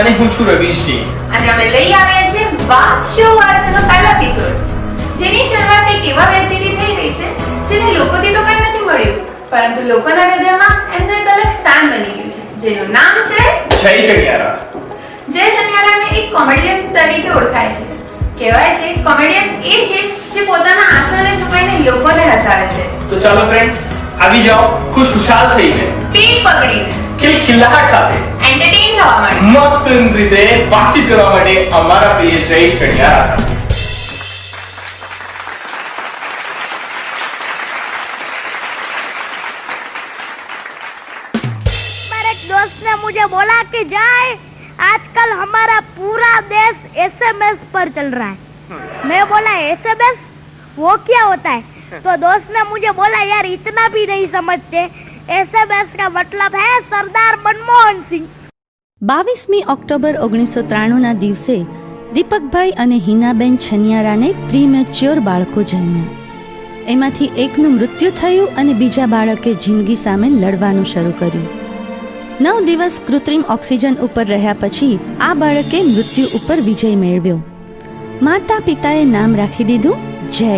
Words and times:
અને 0.00 0.10
હું 0.18 0.30
છું 0.36 0.48
રવીશજી. 0.52 1.00
અને 1.36 1.50
અમે 1.54 1.66
લઈ 1.74 1.90
આવ્યા 1.98 2.30
છે 2.32 2.42
વાહ 2.70 2.94
શો 3.16 3.26
વાસનો 3.40 3.82
પહેલો 3.90 4.08
એપિસોડ 4.14 4.54
જેની 5.20 5.44
શરૂઆત 5.50 5.90
એક 5.94 6.08
એવા 6.12 6.26
વ્યક્તિથી 6.32 6.74
થઈ 6.80 6.96
રહી 7.00 7.12
છે 7.18 7.28
જેને 7.72 7.92
લોકોથી 7.98 8.32
તો 8.36 8.42
કંઈ 8.48 8.64
નથી 8.64 8.84
મળ્યું 8.88 9.20
પરંતુ 9.52 9.80
લોકોના 9.90 10.26
હૃદયમાં 10.30 10.76
એમનું 10.98 11.16
એક 11.20 11.28
અલગ 11.34 11.52
સ્થાન 11.58 11.84
બની 11.92 12.14
ગયું 12.16 12.32
છે 12.34 12.42
જેનું 12.64 12.90
નામ 12.96 13.20
છે 13.28 13.42
જય 13.82 13.92
ચણિયારા 14.08 14.54
જય 15.36 15.44
જનિયારાને 15.58 16.08
એક 16.22 16.26
કોમેડિયન 16.38 16.80
તરીકે 16.96 17.30
ઓળખાય 17.38 17.70
છે. 17.76 17.84
કહેવાય 18.38 18.72
છે 18.80 18.88
કોમેડિયન 19.08 19.48
એ 19.74 19.76
છે 19.88 20.00
જે 20.34 20.40
પોતાના 20.50 20.88
આંસુને 20.96 21.30
છુપાઈને 21.40 21.76
લોકોને 21.90 22.24
હસાવે 22.32 22.66
છે. 22.74 22.84
તો 23.10 23.22
ચાલો 23.26 23.46
ફ્રેન્ડ્સ 23.52 23.78
આવી 24.26 24.42
જાઓ 24.48 24.64
ખુશખુશાલ 24.98 25.46
થઈને. 25.56 25.86
પીઠ 26.16 26.40
પકડીને. 26.46 26.90
ખિલખિલાહટ 27.22 27.88
સાથે. 27.94 28.18
એન્ટરટેઇન 28.48 28.83
થવા 28.99 29.19
માટે 29.19 29.41
મસ્ત 29.43 29.87
રીતે 30.13 30.41
વાતચીત 30.69 31.05
કરવા 31.07 31.29
માટે 31.29 31.53
અમારા 31.73 32.09
પ્રિય 32.15 32.39
જય 32.43 32.59
ચણિયારા 32.71 33.23
સાથે 33.27 33.57
मेरे 42.11 42.31
एक 42.31 42.41
दोस्त 42.47 42.83
ने 42.83 42.95
मुझे 42.97 43.25
बोला 43.27 43.57
कि 43.65 43.83
जाए 43.87 44.31
आजकल 44.83 45.31
हमारा 45.35 45.79
पूरा 45.91 46.31
देश 46.49 46.97
एसएमएस 46.97 47.59
पर 47.73 47.89
चल 47.91 48.11
रहा 48.13 48.29
है 48.29 48.37
मैं 49.05 49.21
बोला 49.29 49.53
एसएमएस 49.67 50.17
वो 50.77 50.95
क्या 51.05 51.23
होता 51.23 51.51
है 51.51 52.01
तो 52.01 52.15
दोस्त 52.19 52.51
ने 52.53 52.63
मुझे 52.69 52.91
बोला 52.95 53.21
यार 53.25 53.45
इतना 53.47 53.87
भी 53.89 54.05
नहीं 54.07 54.27
समझते 54.31 54.83
एसएमएस 55.33 55.95
का 55.97 56.09
मतलब 56.11 56.55
है 56.57 56.79
सरदार 56.83 57.39
मनमोहन 57.45 58.03
सिंह 58.09 58.27
બાવીસમી 59.08 59.64
ઓક્ટોબર 59.72 60.14
ઓગણીસો 60.24 60.60
ત્રાણુંના 60.68 61.16
દિવસે 61.22 61.56
દીપકભાઈ 62.16 62.70
અને 62.82 62.94
હિનાબેન 63.08 63.56
છનિયારાને 63.64 64.28
પ્રીમેચ્યોર 64.50 65.18
બાળકો 65.26 65.64
જન્મ્યા. 65.72 66.12
એમાંથી 66.92 67.28
એકનું 67.44 67.74
મૃત્યુ 67.78 68.12
થયું 68.20 68.62
અને 68.62 68.72
બીજા 68.80 69.08
બાળકે 69.16 69.50
જિંદગી 69.64 69.98
સામે 70.04 70.26
લડવાનું 70.30 70.88
શરૂ 70.92 71.12
કર્યું. 71.18 71.44
નવ 72.40 72.54
દિવસ 72.70 72.96
કૃત્રિમ 73.10 73.44
ઓક્સિજન 73.56 74.00
ઉપર 74.08 74.26
રહ્યા 74.30 74.56
પછી 74.62 74.90
આ 75.20 75.34
બાળકે 75.34 75.76
મૃત્યુ 75.90 76.32
ઉપર 76.40 76.58
વિજય 76.70 76.94
મેળવ્યો. 77.04 77.38
માતા 78.22 78.60
પિતાએ 78.70 79.04
નામ 79.12 79.38
રાખી 79.42 79.70
દીધું 79.74 79.96
જય. 80.30 80.56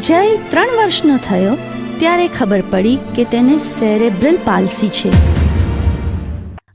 જય 0.00 0.24
ત્રણ 0.50 0.76
વર્ષનો 0.80 1.22
થયો 1.30 1.54
ત્યારે 2.00 2.26
ખબર 2.40 2.66
પડી 2.74 2.98
કે 3.16 3.30
તેને 3.36 3.56
સેરેબ્રલ 3.70 4.44
પાલ્સી 4.50 4.94
છે. 4.98 5.33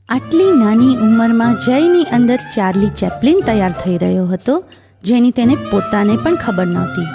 આટલી 0.09 0.49
નાની 0.55 0.89
ઉંમરમાં 1.05 1.53
જયની 1.63 2.01
અંદર 2.11 2.39
ચાર્લી 2.55 2.89
ચેપ્લિન 2.99 3.39
તૈયાર 3.47 3.73
થઈ 3.79 3.95
રહ્યો 4.01 4.25
હતો 4.31 4.55
જેની 5.03 5.31
તેને 5.37 5.55
પોતાને 5.65 6.15
પણ 6.17 6.35
ખબર 6.43 6.67
નહોતી 6.69 7.07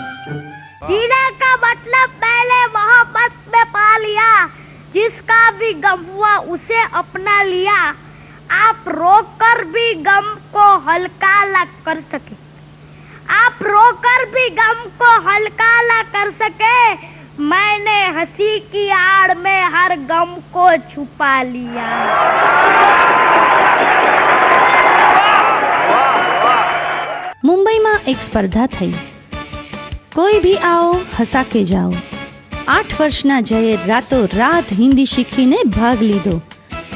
जीने 0.84 1.22
का 1.40 1.50
मतलब 1.58 2.10
पहले 2.20 2.58
मोहब्बत 2.74 3.32
में 3.52 3.66
पा 3.72 3.88
लिया 3.98 4.28
जिसका 4.94 5.40
भी 5.58 5.72
गम 5.82 6.00
हुआ 6.10 6.30
उसे 6.54 6.80
अपना 7.00 7.36
लिया 7.44 7.76
आप 8.58 8.88
रोकर 8.96 9.64
भी 9.74 9.86
गम 10.02 10.26
को 10.52 10.66
हल्का 10.86 11.34
ला 11.46 11.64
कर 11.86 12.00
सके 12.12 12.36
आप 13.36 13.62
रोकर 13.68 14.24
भी 14.32 14.48
गम 14.54 14.80
को 15.00 15.10
हल्का 15.28 15.70
ला 15.82 16.02
कर 16.14 16.30
सके 16.40 16.74
मैंने 17.44 17.98
हंसी 18.14 18.58
की 18.68 18.88
आड़ 18.92 19.34
में 19.36 19.62
हर 19.72 19.96
गम 20.06 20.34
को 20.52 20.66
छुपा 20.88 21.32
लिया 21.48 21.88
મુંબઈમાં 27.42 27.94
એક 28.06 28.20
સ્પર્ધા 28.22 28.64
થઈ 28.70 28.92
કોઈ 30.14 30.40
ભી 30.40 30.58
આઓ 30.66 30.90
હસા 31.14 31.44
કે 31.50 31.62
જાઓ 31.66 31.92
આઠ 32.68 32.94
વર્ષના 32.96 33.40
જયે 33.46 33.76
રાતો 33.84 34.18
રાત 34.34 34.74
હિન્દી 34.78 35.06
શીખીને 35.08 35.58
ભાગ 35.70 36.04
લીધો 36.04 36.34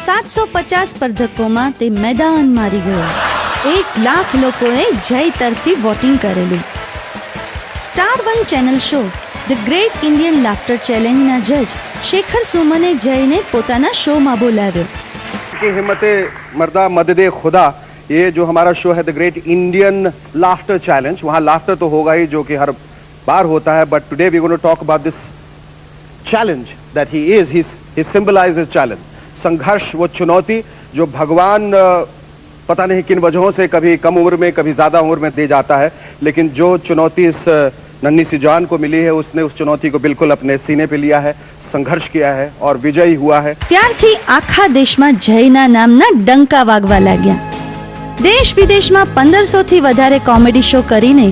સાતસો 0.05 0.45
પચાસ 0.53 0.93
સ્પર્ધકોમાં 0.93 1.77
તે 1.78 1.91
મેદાન 1.97 2.53
મારી 2.55 2.83
ગયો 2.84 3.09
એક 3.71 3.99
લાખ 4.03 4.34
લોકોએ 4.39 4.87
જય 5.03 5.22
તરફી 5.37 5.77
વોટિંગ 5.83 6.19
કરેલું 6.21 6.65
star 7.84 8.19
one 8.25 8.45
channel 8.50 8.81
show 8.83 9.00
the 9.49 9.65
great 9.67 10.05
Indian 10.05 10.37
Laughter 10.43 10.77
ચેલેન્જના 10.87 11.39
જજ 11.49 11.72
શેખર 12.11 12.43
સુમને 12.53 12.91
જયને 13.05 13.39
પોતાના 13.53 13.91
શોમાં 14.03 14.37
બોલાવ્યો 14.39 14.87
की 15.59 15.69
हिम्मत 15.75 16.03
मर्दा 16.61 16.83
मदद 16.95 17.21
खुदा 17.34 17.65
ये 18.11 18.22
जो 18.37 18.45
हमारा 18.47 18.72
शो 18.78 18.93
है 18.93 19.03
the 19.05 19.12
great 19.19 19.37
Indian 19.49 19.97
laughter 20.45 20.78
challenge 20.87 21.21
वहाँ 21.25 21.41
लाफ्टर 21.43 21.75
तो 21.83 21.87
होगा 21.93 22.12
ही 22.19 22.27
जो 22.33 22.43
कि 22.49 22.55
हर 22.62 22.71
बार 23.28 23.45
होता 23.53 23.72
है 23.77 23.84
but 23.93 24.03
today 24.11 24.28
we 24.34 24.39
going 24.45 24.55
to 24.55 24.61
talk 24.65 24.81
about 24.87 25.03
this 25.03 25.19
challenge 26.27 26.75
that 26.95 27.09
he 27.12 27.22
is 27.39 27.53
he 27.53 27.62
symbolize 28.12 28.59
challenge 28.69 29.00
संघर्ष 29.45 29.95
वो 30.00 30.06
चुनौती 30.19 30.59
जो 30.95 31.06
भगवान 31.15 31.72
अ, 31.75 31.84
पता 32.69 32.87
नहीं 32.87 33.03
किन 33.09 33.19
वजहों 33.21 33.50
से 33.53 33.67
कभी 33.77 33.97
कम 34.05 34.19
उम्र 34.19 34.37
में 34.43 34.50
कभी 34.59 34.72
ज्यादा 34.75 35.00
उम्र 35.06 35.19
में 35.25 35.31
दे 35.37 35.47
जाता 35.47 35.77
है 35.78 35.91
लेकिन 36.22 36.49
जो 36.61 36.77
चुनौती 36.89 37.27
इस 37.28 37.43
अ, 37.49 37.59
नन्ही 38.03 38.25
सी 38.25 38.39
जान 38.39 38.65
को 38.67 38.78
मिली 38.78 39.00
है 39.00 39.12
उसने 39.15 39.43
उस 39.43 39.56
चुनौती 39.56 39.91
को 39.91 39.99
बिल्कुल 40.00 40.31
अपने 40.31 40.56
सीने 40.59 40.87
पे 40.87 40.97
लिया 40.99 41.19
है 41.21 41.34
संघर्ष 41.65 42.09
किया 42.11 42.33
है 42.34 42.47
और 42.61 42.78
विजयी 42.78 43.15
हुआ 43.17 43.41
है 43.41 43.55
ત્યારથી 43.67 44.11
આખા 44.31 44.69
દેશમાં 44.75 45.21
જયના 45.21 45.67
નામના 45.71 46.11
ડંકા 46.19 46.65
વાગવા 46.65 47.00
લાગ્યા 47.00 47.37
દેશ 48.21 48.53
વિદેશમાં 48.56 49.15
પંદરસોથી 49.15 49.81
વધારે 49.81 50.19
કોમેડી 50.22 50.65
શો 50.65 50.83
કરીને 50.91 51.28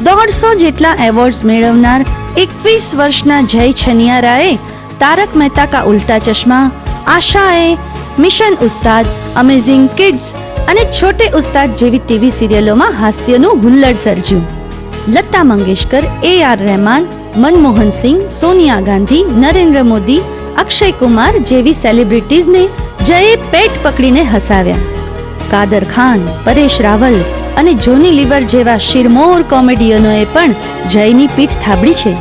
દોઢસો 0.00 0.54
જેટલા 0.56 0.96
એવોર્ડ્સ 1.02 1.40
મેળવનાર 1.44 2.00
એકવીસ 2.38 2.88
વર્ષના 2.96 3.42
જય 3.48 3.68
છનિયારાએ 3.74 4.50
તારક 5.00 5.38
મહેતા 5.40 5.68
કા 5.68 5.86
ઉલ્ટા 5.86 6.20
ચશ્મા 6.26 6.64
આશાએ 7.10 7.70
મિશન 8.18 8.60
ઉસ્તાદ 8.62 9.14
અમેઝિંગ 9.36 9.88
કિડ્સ 9.96 10.28
અને 10.66 10.84
છોટે 10.90 11.26
ઉસ્તાદ 11.34 11.80
જેવી 11.80 12.02
ટીવી 12.02 12.36
સિરિયલોમાં 12.36 13.00
હાસ્યનું 13.00 13.64
હુલ્લડ 13.64 13.98
સર્જ્યું 14.00 14.46
લતા 15.07 15.43
મંગેશકર 15.43 16.03
એ 16.31 16.33
આર 16.43 16.57
રહેમાન, 16.67 17.09
મનમોહન 17.43 17.91
સિંહ, 18.01 18.21
સોનિયા 18.39 18.85
ગાંધી, 18.89 19.25
નરેન્દ્ર 19.41 19.83
મોદી, 19.91 20.21
અક્ષય 20.63 20.91
કુમાર 21.01 21.33
જેવી 21.51 21.73
સેલિબ્રિટીઝને 21.83 22.63
જયે 23.07 23.35
પેટ 23.51 23.73
પકડીને 23.83 24.23
હસાવ્યા. 24.33 24.83
કાદર 25.51 25.85
ખાન, 25.93 26.21
પરેશ 26.45 26.79
રાવલ 26.87 27.17
અને 27.61 27.73
જોની 27.85 28.13
લીવર 28.19 28.43
જેવા 28.53 28.77
શિરમોર 28.89 29.41
કોમેડિયનોએ 29.53 30.25
પણ 30.35 30.53
જયની 30.93 31.33
પીઠ 31.37 31.57
થાબડી 31.65 31.97
છે. 32.01 32.13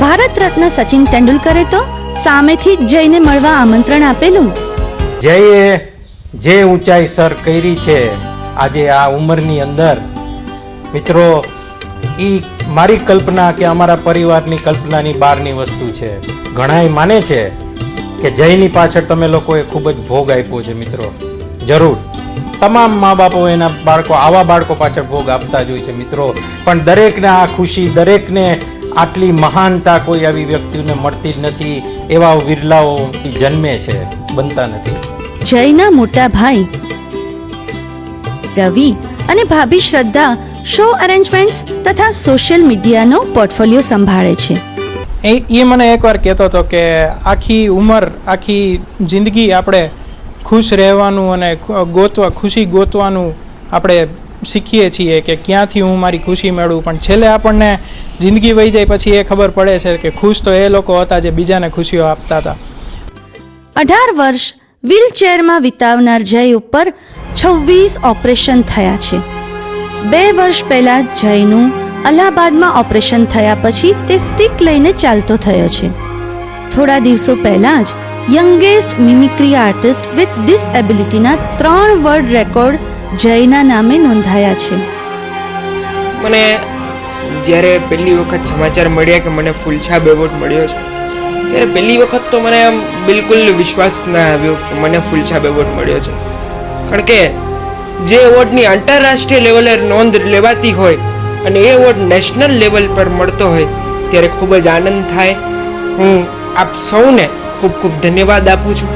ભારત 0.00 0.42
રત્ન 0.42 0.68
સચિન 0.76 1.04
તેંડુલકરે 1.12 1.64
તો 1.74 1.80
સામેથી 2.24 2.76
જ 2.76 2.90
જયને 2.92 3.18
મળવા 3.28 3.56
આમંત્રણ 3.62 4.02
આપેલું. 4.10 4.50
જયે 5.22 5.64
જે 6.44 6.56
ઊંચાઈ 6.64 7.08
સર 7.16 7.32
કરી 7.44 7.76
છે, 7.86 8.00
આજે 8.56 8.84
આ 9.00 9.08
ઉંમરની 9.18 9.60
અંદર 9.66 9.96
મિત્રો 10.94 11.44
એ 12.20 12.40
મારી 12.68 12.96
કલ્પના 12.96 13.52
કે 13.52 13.64
અમારા 13.64 13.96
પરિવારની 13.96 14.56
કલ્પનાની 14.56 15.12
બહારની 15.12 15.52
વસ્તુ 15.52 15.90
છે. 15.90 16.20
ઘણા 16.54 16.82
માને 16.82 17.22
છે 17.22 17.48
કે 18.22 18.30
જયની 18.30 18.68
પાછળ 18.68 19.00
તમે 19.00 19.28
લોકોએ 19.28 19.62
ખૂબ 19.62 19.90
જ 19.90 19.96
ભોગ 19.96 20.30
આપ્યો 20.30 20.62
છે 20.62 20.74
મિત્રો. 20.74 21.12
જરૂર. 21.66 21.96
તમામ 22.60 22.90
મા 22.90 23.14
બાપો 23.14 23.48
એના 23.48 23.70
બાળકો, 23.84 24.14
આવા 24.14 24.42
બાળકો 24.42 24.74
પાછળ 24.74 25.02
ભોગ 25.02 25.28
આપતા 25.28 25.62
જ 25.62 25.70
હોય 25.70 25.78
છે 25.78 25.96
મિત્રો. 25.96 26.34
પણ 26.64 26.78
દરેકને 26.78 27.28
આ 27.28 27.46
ખુશી, 27.46 27.88
દરેકને 27.88 28.60
આટલી 28.96 29.32
મહાનતા 29.32 29.98
કોઈ 29.98 30.24
આવી 30.24 30.44
વ્યક્તિને 30.44 30.94
મળતી 30.94 31.32
જ 31.32 31.38
નથી, 31.38 31.82
એવા 32.10 32.34
વિરલાઓ 32.34 33.12
જન્મે 33.38 33.78
છે, 33.78 34.04
બનતા 34.34 34.66
નથી. 34.66 34.96
જયના 35.44 35.90
મોટા 35.90 36.28
ભાઈ 36.28 36.66
રવિ 38.58 38.90
અને 39.28 39.44
ભાભી 39.44 39.80
શ્રદ્ધા 39.80 40.36
શો 40.72 40.84
અરેન્જમેન્ટ્સ 41.04 41.62
તથા 41.84 42.10
સોશિયલ 42.10 42.64
મીડિયાનો 42.64 43.20
પોર્ટફોલિયો 43.34 43.80
સંભાળે 43.80 44.34
છે. 44.34 44.56
એ 45.24 45.32
એ 45.60 45.64
મને 45.64 45.86
એકવાર 45.92 46.16
કહેતો 46.16 46.44
હતો 46.44 46.62
કે 46.62 46.82
આખી 47.32 47.66
ઉંમર 47.68 48.06
આખી 48.26 48.80
જિંદગી 49.00 49.46
આપણે 49.52 49.80
ખુશ 50.44 50.72
રહેવાનું 50.72 51.32
અને 51.32 51.48
ગોતવા 51.92 52.28
ખુશી 52.28 52.64
ગોતવાનું 52.64 53.34
આપણે 53.72 53.96
શીખીએ 54.46 54.90
છીએ 54.90 55.20
કે 55.20 55.36
ક્યાંથી 55.36 55.80
હું 55.80 55.98
મારી 55.98 56.18
ખુશી 56.18 56.50
મેળવું. 56.50 56.84
પણ 56.84 56.96
છેલ્લે 56.96 57.26
આપણને 57.26 57.78
જિંદગી 58.20 58.52
વહી 58.52 58.70
જાય 58.70 58.84
પછી 58.84 59.10
એ 59.10 59.24
ખબર 59.24 59.50
પડે 59.50 59.78
છે 59.78 59.96
કે 59.96 60.10
ખુશ 60.10 60.42
તો 60.42 60.52
એ 60.52 60.68
લોકો 60.68 61.00
હતા 61.00 61.18
જે 61.18 61.30
બીજાને 61.30 61.68
ખુશીઓ 61.68 62.04
આપતા 62.04 62.38
હતા. 62.38 62.56
અઢાર 63.76 64.14
વર્ષ 64.16 64.54
વ્હીલચેરમાં 64.84 65.62
વિતાવનાર 65.62 66.22
જય 66.22 66.52
ઉપર 66.52 66.86
છવ્વીસ 67.34 67.98
ઓપરેશન 68.04 68.62
થયા 68.62 68.96
છે. 68.96 69.39
બે 70.08 70.20
વર્ષ 70.36 70.60
પહેલા 70.68 71.00
જયનું 71.20 71.64
અલ્હાબાદમાં 72.04 72.76
ઓપરેશન 72.80 73.24
થયા 73.24 73.56
પછી 73.64 73.90
તે 74.08 74.16
સ્ટિક 74.26 74.62
લઈને 74.66 74.92
ચાલતો 74.92 75.34
થયો 75.46 75.66
છે. 75.68 75.88
થોડા 76.74 77.00
દિવસો 77.06 77.34
પહેલા 77.42 77.80
જ 77.82 77.88
યંગેસ્ટ 78.36 78.92
મિમિક્રી 78.98 79.56
આર્ટિસ્ટ 79.64 80.08
વિથ 80.16 80.38
ડિસએબિલિટીના 80.46 81.34
ત્રણ 81.58 82.00
વર્લ્ડ 82.06 82.32
રેકોર્ડ 82.32 82.78
જયના 83.24 83.62
નામે 83.62 83.98
નોંધાયા 83.98 84.54
છે. 84.54 84.78
મને 86.22 86.42
જ્યારે 87.44 87.74
પહેલી 87.90 88.16
વખત 88.20 88.42
સમાચાર 88.44 88.88
મળ્યા 88.88 89.26
કે 89.26 89.36
મને 89.36 89.52
ફૂલછાપ 89.64 90.08
એવોર્ડ 90.14 90.40
મળ્યો 90.40 90.66
છે, 90.66 90.80
ત્યારે 91.50 91.66
પહેલી 91.76 91.98
વખત 92.02 92.24
તો 92.32 92.40
મને 92.40 92.64
બિલકુલ 93.06 93.46
વિશ્વાસ 93.60 94.00
ના 94.08 94.26
આવ્યો 94.32 94.56
કે 94.66 94.80
મને 94.82 94.98
ફૂલછાપ 95.10 95.44
એવોર્ડ 95.44 95.78
મળ્યો 95.78 96.00
છે. 96.08 96.18
કારણ 96.90 97.08
કે 97.12 97.20
જે 98.08 98.18
એવોર્ડની 98.28 98.66
આંતરરાષ્ટ્રીય 98.72 99.44
લેવલે 99.46 99.72
નોંધ 99.92 100.16
લેવાતી 100.34 100.74
હોય 100.80 100.98
અને 101.46 101.58
એ 101.66 101.68
એવોર્ડ 101.76 102.00
નેશનલ 102.12 102.52
લેવલ 102.62 102.86
પર 102.96 103.08
મળતો 103.18 103.46
હોય 103.54 103.68
ત્યારે 104.10 104.30
ખૂબ 104.38 104.52
જ 104.64 104.68
આનંદ 104.74 105.04
થાય. 105.12 105.34
હું 105.98 106.14
આપ 106.62 106.72
સૌને 106.88 107.26
ખૂબ 107.60 107.72
ખૂબ 107.80 107.94
ધન્યવાદ 108.04 108.50
આપું 108.54 108.74
છું 108.80 108.90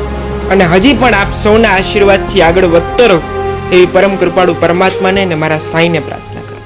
અને 0.52 0.64
હજી 0.72 0.94
પણ 1.02 1.16
આપ 1.22 1.32
સૌના 1.44 1.74
આશીર્વાદથી 1.76 2.42
આગળ 2.48 2.68
વધતો 2.74 3.04
રહો 3.12 3.20
એવી 3.74 3.90
પરમ 3.94 4.14
કૃપાળુ 4.22 4.56
પરમાત્માને 4.64 5.20
અને 5.26 5.36
મારા 5.42 5.62
સાઈને 5.68 6.00
પ્રાર્થના 6.08 6.44
કરું 6.48 6.62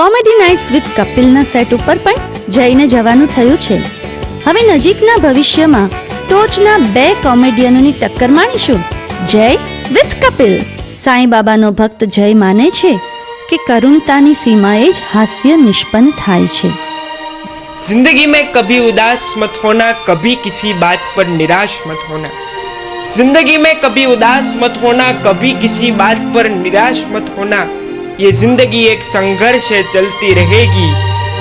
કોમેડી 0.00 0.36
નાઇટ્સ 0.42 0.68
વિથ 0.74 0.90
કપિલના 0.98 1.46
સેટ 1.54 1.74
ઉપર 1.78 1.98
પણ 2.06 2.20
જઈને 2.56 2.84
જવાનું 2.94 3.32
થયું 3.36 3.58
છે. 3.66 3.78
હવે 4.46 4.62
નજીકના 4.70 5.18
ભવિષ્યમાં 5.24 5.88
ટોચના 6.28 6.78
બે 6.94 7.06
કોમેડિયનોની 7.26 7.96
ટક્કર 8.02 8.30
માણીશું. 8.38 8.80
જય 9.32 9.48
વિથ 9.96 10.14
કપિલ. 10.22 10.54
સાંઈ 11.01 11.27
બાબાનો 11.27 11.71
ભક્ત 11.73 12.09
જય 12.15 12.33
માને 12.41 12.67
છે 12.71 12.91
કે 13.49 13.57
કરુણતાની 13.67 14.35
સીમાએ 14.35 14.89
જ 14.89 15.07
હાસ્ય 15.11 15.55
નિષ્પન્ન 15.63 16.11
થાય 16.19 16.51
છે 16.57 16.71
जिंदगी 17.79 18.25
में 18.27 18.43
कभी 18.53 18.77
उदास 18.81 19.23
मत 19.37 19.57
होना 19.63 19.87
कभी 20.07 20.31
किसी 20.39 20.73
बात 20.75 20.99
पर 21.15 21.27
निराश 21.31 21.75
मत 21.87 22.05
होना 22.09 22.29
जिंदगी 23.15 23.57
में 23.57 23.73
कभी 23.81 24.05
उदास 24.07 24.55
मत 24.63 24.79
होना 24.83 25.11
कभी 25.23 25.51
किसी 25.61 25.91
बात 25.93 26.23
पर 26.33 26.49
निराश 26.55 27.03
मत 27.11 27.29
होना 27.37 27.61
ये 28.19 28.31
जिंदगी 28.33 28.83
एक 28.87 29.03
संघर्ष 29.05 29.71
है 29.71 29.83
चलती 29.91 30.33
रहेगी 30.33 30.89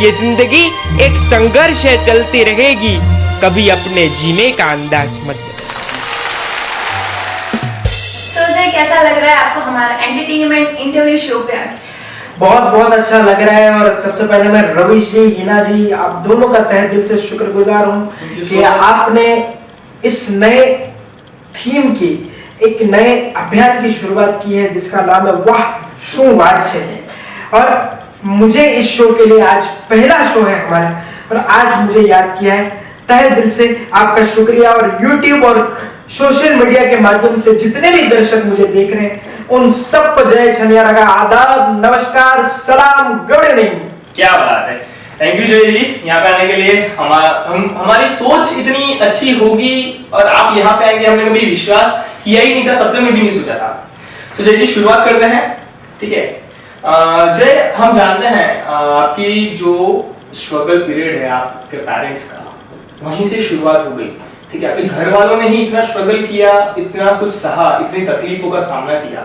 ये 0.05 0.11
जिंदगी 0.13 0.65
एक 1.03 1.19
संघर्ष 1.23 1.85
है 1.85 1.97
चलती 2.05 2.45
रहेगी 2.45 2.97
कभी 3.43 3.69
अपने 3.71 4.07
जीने 4.15 4.51
का 4.53 4.71
अंदाज 4.73 5.19
मत 5.29 5.50
कैसा 8.82 9.02
लग 9.02 9.18
रहा 9.18 9.32
है 9.32 9.38
आपको 9.38 9.62
हमारा 9.62 9.96
एंटरटेनमेंट 9.96 10.78
इंटरव्यू 10.78 11.18
शो 11.20 11.40
पे 11.40 11.58
आके? 11.58 11.90
बहुत 12.40 12.64
बहुत 12.74 12.94
अच्छा 12.94 13.18
लग 13.20 13.42
रहा 13.42 13.56
है 13.56 13.72
और 13.74 14.00
सबसे 14.02 14.28
पहले 14.28 14.50
मैं 14.50 14.62
रविश 14.76 15.12
जी 15.12 15.26
हिना 15.38 15.62
जी 15.64 15.92
आप 15.98 16.24
दोनों 16.28 16.48
का 16.50 16.60
तहे 16.62 16.88
दिल 16.88 17.04
से 17.08 17.18
शुक्रगुजार 17.20 17.86
हूँ 17.88 18.48
कि 18.50 18.64
आपने 18.64 19.28
इस 20.06 20.18
नए 20.36 20.64
थीम 21.56 21.92
की 21.94 22.12
एक 22.64 22.82
नए 22.90 23.14
अभियान 23.38 23.82
की 23.82 23.94
शुरुआत 23.94 24.42
की 24.46 24.54
है 24.54 24.68
जिसका 24.70 25.02
नाम 25.06 25.28
है 25.28 25.34
वाह 25.44 25.64
तू 26.08 26.32
वाच 26.36 26.76
और 27.54 27.70
मुझे 28.34 28.66
इस 28.72 28.92
शो 28.98 29.12
के 29.14 29.26
लिए 29.26 29.42
आज 29.46 29.68
पहला 29.90 30.20
शो 30.34 30.44
है 30.44 30.60
हमारा 30.66 30.90
और 31.32 31.46
आज 31.52 31.80
मुझे 31.82 32.08
याद 32.08 32.36
किया 32.40 32.54
है 32.54 32.70
तहे 33.08 33.30
दिल 33.32 33.50
से 33.52 33.70
आपका 33.96 34.26
शुक्रिया 34.34 34.72
और 34.72 34.98
यूट्यूब 35.04 35.44
और 35.46 35.60
सोशल 36.12 36.54
मीडिया 36.56 36.86
के 36.86 36.96
माध्यम 37.00 37.36
से 37.42 37.54
जितने 37.56 37.92
भी 37.92 38.08
दर्शक 38.08 38.46
मुझे 38.46 38.66
देख 38.68 38.92
रहे 38.94 39.04
हैं, 39.04 39.48
उन 39.48 39.70
सबको 39.72 40.24
जय 40.30 40.54
छनियारा 40.54 40.92
का 40.92 41.04
आदाब, 41.04 41.86
नमस्कार, 41.86 42.48
सलाम 42.50 43.14
गुड 43.28 43.46
इवनिंग 43.46 43.80
क्या 44.16 44.32
बात 44.38 44.68
है। 44.70 44.76
थैंक 45.22 45.40
यू 45.40 45.46
जय 45.48 45.72
जी, 45.72 46.02
यहाँ 46.06 46.22
पे 46.22 46.30
आने 46.30 46.48
के 46.48 46.56
लिए। 46.56 46.88
हमारा 46.98 47.30
हम, 47.48 47.78
हमारी 47.78 48.08
सोच 48.10 48.52
इतनी 48.60 48.98
अच्छी 49.00 49.36
होगी 49.38 50.08
और 50.14 50.28
आप 50.28 50.58
यहाँ 50.58 50.78
पे 50.80 50.86
आएँगे, 50.86 51.06
हमने 51.06 51.26
कभी 51.26 51.46
विश्वास 51.46 51.94
किया 52.24 52.42
ही 52.42 52.54
नहीं 52.54 52.68
था, 52.68 52.74
सपने 52.76 53.00
में 53.00 53.14
भी 53.14 53.22
नहीं 53.22 53.40
सोचा 53.40 53.56
था। 53.60 53.70
तो 54.38 54.44
जय 54.44 54.58
जी, 54.58 54.68
शुरुआत 54.68 55.06
करते 55.06 55.26
हैं। 55.26 55.44
ठीक 56.02 56.14
है? 56.14 56.26
जय 56.84 57.74
हम 57.78 57.96
जानते 57.98 58.28
हैं 58.28 58.64
आपकी 58.66 59.46
जो 59.56 59.76
स्ट्रगल 60.34 60.82
पीरियड 60.84 61.18
है 61.18 61.30
आपके 61.30 61.78
पेरेंट्स 61.80 62.24
का, 62.24 62.46
वहीं 63.04 63.26
से 63.28 63.42
शुरुआत 63.44 63.86
हो 63.86 63.92
गई। 63.92 64.12
ठीक 64.52 64.64
है 64.64 64.88
घर 64.88 65.10
वालों 65.12 65.36
ने 65.38 65.48
ही 65.48 65.58
इतना 65.64 65.82
स्ट्रगल 65.86 66.26
किया 66.28 66.52
इतना 66.78 67.12
कुछ 67.20 67.32
सहा 67.34 67.68
इतनी 67.82 68.06
तकलीफों 68.06 68.52
का 68.52 68.60
सामना 68.62 69.00
किया। 69.02 69.22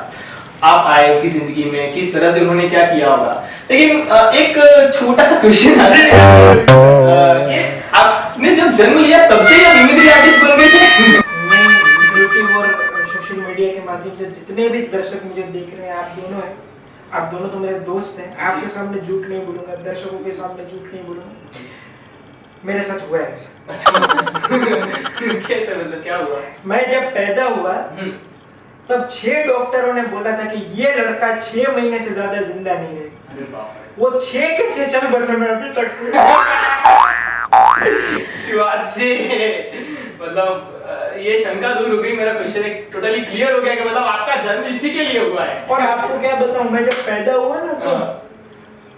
आप 0.65 0.87
आए 0.89 1.15
उनकी 1.15 1.29
ज़िंदगी 1.29 1.65
में 1.71 1.93
किस 1.95 2.13
तरह 2.15 2.31
से 2.33 2.41
उन्होंने 2.41 2.69
क्या 2.69 2.85
किया 2.87 3.09
होगा? 3.11 3.33
लेकिन 3.71 3.91
एक 4.41 4.59
छोटा 4.95 5.25
सा 5.25 5.41
क्वेश्चन 5.41 5.75
कि 7.49 7.59
आपने 7.95 8.55
जब 8.57 8.73
जन्म 8.73 8.99
लिया 8.99 9.19
तब 9.31 9.43
से 9.45 9.63
या 9.63 9.75
मिमिक्री 9.75 10.09
आर्टिस्ट 10.11 10.45
बन 10.45 10.57
गए 10.57 10.69
थे? 10.69 10.81
यूट्यूब 12.21 12.57
और 12.59 12.67
सोशल 13.13 13.41
मीडिया 13.41 13.69
के 13.73 13.81
माध्यम 13.87 14.15
से 14.15 14.25
जितने 14.27 14.69
भी 14.69 14.81
दर्शक 14.95 15.21
मुझे 15.25 15.43
देख 15.43 15.69
रहे 15.79 15.89
हैं 15.89 15.97
आप 15.97 16.09
दोनों 16.21 16.41
हैं। 16.43 16.55
आप 17.13 17.25
दोनों 17.33 17.49
तो 17.49 17.59
मेरे 17.59 17.79
दोस्त 17.87 18.19
हैं। 18.21 18.37
आपके 18.39 18.69
सामने 18.69 19.01
झूठ 19.01 19.29
नहीं 19.29 19.43
बोलूँगा 19.47 19.75
दर्शकों 19.85 20.19
के 20.25 20.31
सामने 20.39 20.63
झूठ 20.65 20.93
नहीं 20.93 21.05
बोलूँगा। 21.05 21.33
मेरे 22.65 22.83
साथ 22.83 23.09
हुआ 23.09 23.19
है 23.19 23.33
ऐसा। 23.33 23.51
कैसे 25.49 25.75
मतलब 25.75 26.03
क्या 26.03 26.17
हुआ? 26.17 26.41
मैं 26.67 26.81
जब 26.93 27.11
पैदा 27.15 27.45
हुआ 27.45 27.73
हम्म, 27.73 28.11
तब 28.89 29.07
छह 29.11 29.43
डॉक्टरों 29.47 29.93
ने 29.95 30.03
बोला 30.15 30.33
था 30.39 30.45
कि 30.51 30.59
ये 30.83 30.95
लड़का 30.97 31.35
छह 31.39 31.73
महीने 31.77 31.99
से 32.01 32.11
ज़्यादा 32.15 32.41
ज़िंदा 32.43 32.75
नहीं 32.75 32.97
है। 32.97 33.07
वो 33.99 34.11
छह 34.19 34.57
के 34.57 34.71
छह 34.71 34.87
चल 34.89 35.07
बसे 35.09 35.37
मैं 35.37 35.49
अभी 35.49 35.73
तक। 35.73 35.89
शिवाजी 38.47 39.11
मतलब 40.21 40.73
ये 41.21 41.39
शंका 41.45 41.73
दूर 41.75 41.91
हो 41.95 42.03
गई 42.03 42.13
मेरा 42.17 42.33
क्वेश्चन 42.33 42.63
एक 42.65 42.89
टोटली 42.93 43.21
क्लियर 43.21 43.53
हो 43.53 43.61
गया 43.61 43.75
कि 43.75 43.85
मतलब 43.85 44.03
आपका 44.05 44.35
जन्म 44.43 44.65
इसी 44.75 44.91
के 44.91 45.05
लिए 45.05 45.29
हुआ 45.29 45.43
है। 45.45 45.65
और 45.67 45.81
आपको 45.81 46.19
क्या 46.21 46.35
बताऊँ 46.37 46.71
मैं 46.71 46.85
जब 46.85 47.05
पैदा 47.07 47.33
हुआ 47.35 47.61
ना 47.63 47.73
तो 47.85 47.95
हाँ। 47.97 48.07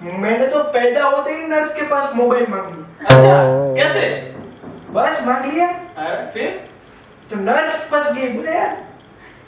मैंने 0.03 0.47
तो 0.47 0.63
पैदा 0.75 1.05
होते 1.05 1.31
ही 1.35 1.47
नर्स 1.49 1.75
के 1.75 1.83
पास 1.87 2.13
मोबाइल 2.15 2.47
मांग 2.51 2.67
लिया। 2.67 3.17
अच्छा 3.17 3.75
कैसे? 3.77 4.09
बस 4.93 5.23
मांग 5.27 5.53
लिया। 5.53 5.67
अरे 6.05 6.27
फिर? 6.33 6.51
तो 7.31 7.37
नर्स 7.41 7.75
फंस 7.91 8.13
गई 8.17 8.29
बोले 8.29 8.53
यार 8.53 8.77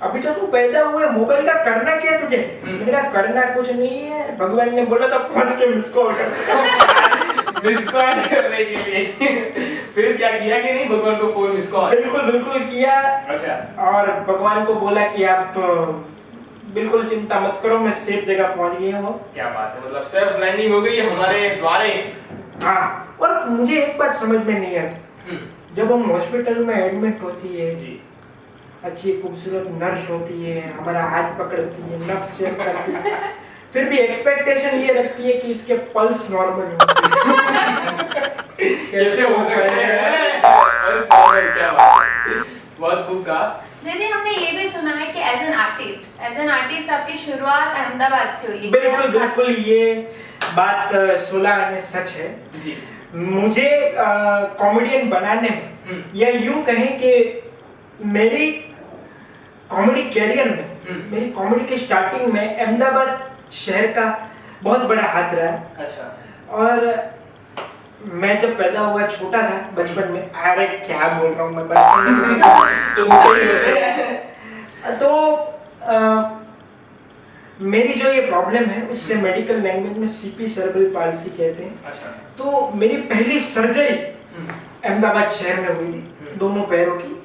अभी 0.03 0.21
तो 0.21 0.31
तू 0.35 0.47
पैदा 0.53 0.81
हुआ 0.83 1.01
है 1.05 1.11
मोबाइल 1.13 1.47
का 1.47 1.55
करना 1.65 1.95
क्या 2.01 2.19
तुझे? 2.21 2.37
हम्म। 2.65 2.75
मैंने 2.79 2.93
कहा 2.93 3.11
करना 3.13 3.43
कुछ 3.55 3.71
नहीं 3.73 4.01
है। 4.11 4.37
भगवान 4.39 4.75
ने 4.75 4.85
बोला 4.93 5.09
था 5.09 5.19
फ़ोन 5.29 5.49
के 5.59 5.67
मिस 5.75 5.91
कॉल 5.93 6.13
कर 6.15 7.67
मिस 7.67 7.89
कॉल 7.89 8.03
करने 8.31 8.65
के 8.65 8.77
लिए। 8.91 9.05
फिर 9.95 10.17
क्या 10.17 10.31
किया 10.39 10.59
कि 10.59 10.73
नहीं 10.73 10.89
भगवान 10.89 11.17
को 11.17 11.33
फ़ोन 11.33 11.51
मिस 11.55 11.71
कॉल 11.73 11.91
बिल्कुल 11.91 12.31
बिल्कुल 12.31 12.61
किया। 12.65 13.01
अच्छा। 13.35 13.85
और 13.91 14.11
भगवान 14.29 14.65
को 14.65 14.75
बोला 14.75 15.07
कि 15.07 15.25
आप 15.35 15.55
बिल्कुल 16.75 17.07
चिंता 17.09 17.41
मत 17.41 17.61
करो 17.63 17.79
मैं 17.79 17.93
सेफ़ 17.93 18.25
जगह 18.25 18.55
पहुँच 18.57 18.79
गई 18.79 18.91
हूँ। 18.91 19.13
क्या 19.35 19.49
बात 19.51 19.75
है? 19.75 19.87
मतलब 19.87 20.03
सेल्फ 20.03 20.37
लैंडिंग 20.41 20.73
हो 20.75 20.81
गई 20.81 21.01
हमारे 21.01 21.49
द्वारे। 21.51 21.89
हाँ 22.65 23.17
और 23.23 23.49
मुझे 23.49 23.83
एक 23.83 23.99
बात 23.99 24.15
समझ 24.17 24.45
में 24.47 24.59
नहीं 24.61 24.79
आती। 24.79 25.31
हम्म, 25.31 25.75
जब 25.75 25.93
हम 25.93 26.11
हॉस्पिटल 26.11 26.65
में 26.65 26.75
एडमिट 26.77 27.23
होती 27.23 27.57
है 27.61 27.75
जी। 27.77 28.01
अच्छी 28.85 29.13
खूबसूरत 29.23 29.67
नर्स 29.81 30.09
होती 30.11 30.43
है 30.45 30.61
हमारा 30.73 31.03
हाथ 31.05 31.33
पकड़ती 31.39 31.83
है 31.83 31.99
नफ्स 32.01 32.39
चेक 32.39 32.57
करती 32.59 32.93
है 32.93 33.19
फिर 33.73 33.85
भी 33.89 33.97
एक्सपेक्टेशन 33.99 34.79
ये 34.79 34.93
रखती 34.93 35.23
है 35.23 35.33
कि 35.33 35.49
इसके 35.49 35.75
पल्स 35.95 36.31
नॉर्मल 36.31 36.71
हो। 36.73 36.77
कैसे 38.93 39.23
हो 39.23 39.43
सकते 39.43 39.83
हैं? 39.83 40.41
बस 40.45 41.07
नॉर्मल, 41.13 41.51
क्या 41.53 41.71
बात 41.71 42.47
बहुत 42.81 43.07
खूब 43.09 43.25
कहा। 43.27 43.45
जय 43.85 43.93
जी 43.99 44.07
हमने 44.07 44.31
ये 44.31 44.51
भी 44.53 44.67
सुना 44.69 44.95
है 44.95 45.07
कि 45.13 45.21
as 45.31 45.43
an 45.43 45.55
artist 45.57 46.21
as 46.23 46.39
an 46.41 46.51
artist 46.51 46.91
आपकी 46.91 47.17
शुरुआत 47.19 47.77
अहमदाबाद 47.77 48.35
से 48.39 48.49
हुई 48.49 48.71
बिल्कुल 48.71 49.07
बिल्कुल 49.19 49.51
ये 49.67 49.85
बात 50.57 50.93
सोलह 51.29 51.51
आने 51.55 51.81
सच 51.81 52.11
है। 52.17 52.29
जी। 52.65 52.77
मुझे 53.15 53.69
कॉमेडियन 54.59 55.09
बनाने 55.11 55.49
में 55.51 55.63
हम्म। 55.87 56.19
या 56.19 56.29
यूँ 56.31 56.63
कहें 56.65 56.99
कि 56.99 57.13
मेरी 58.17 58.51
कॉमेडी 59.71 60.03
कैरियर 60.11 60.51
में 60.51 60.65
हम्म। 60.89 61.15
मेरी 61.15 61.31
कॉमेडी 61.31 61.65
की 61.65 61.77
स्टार्टिंग 61.77 62.33
में 62.33 62.57
अहमदाबाद 62.57 63.51
शहर 63.53 63.87
का 63.93 64.05
बहुत 64.63 64.85
बड़ा 64.89 65.03
हाथ 65.13 65.35
रहा 65.35 65.85
अच्छा। 65.85 66.17
और 66.59 66.87
मैं 68.05 68.39
जब 68.41 68.57
पैदा 68.59 68.81
हुआ 68.81 69.07
छोटा 69.07 69.43
था 69.43 69.71
बचपन 69.77 70.13
में 70.13 70.23
अरे 70.23 70.67
क्या 70.87 71.09
बोल 71.09 71.31
रहा 71.31 71.43
हूँ 71.43 71.53
मैं 71.57 71.67
बचपन 71.69 71.99
में 72.03 72.41
तो 72.97 73.05
हैं। 73.15 74.99
तो 74.99 75.11
मेरी 77.65 77.93
जो 77.93 78.13
ये 78.13 78.21
प्रॉब्लम 78.21 78.65
है 78.65 78.87
उससे 78.87 79.15
मेडिकल 79.15 79.61
लैंग्वेज 79.61 79.99
में 79.99 80.07
सीपी 80.09 80.47
सेरेब्रल 80.47 80.85
पाल्सी 80.95 81.31
कहते 81.31 81.63
हैं। 81.63 81.85
अच्छा। 81.87 82.09
तो 82.39 82.71
मेरी 82.75 82.97
पहली 82.97 83.41
सर्जरी 83.41 83.97
हम्म, 84.37 84.49
अहमदाबाद 84.85 85.31
शहर 85.31 85.61
में 85.61 85.69
हुई 85.69 85.87
थी 85.87 86.15
हम्म। 86.21 86.39
दोनों 86.39 86.63
पैरों 86.63 86.97
की। 86.97 87.17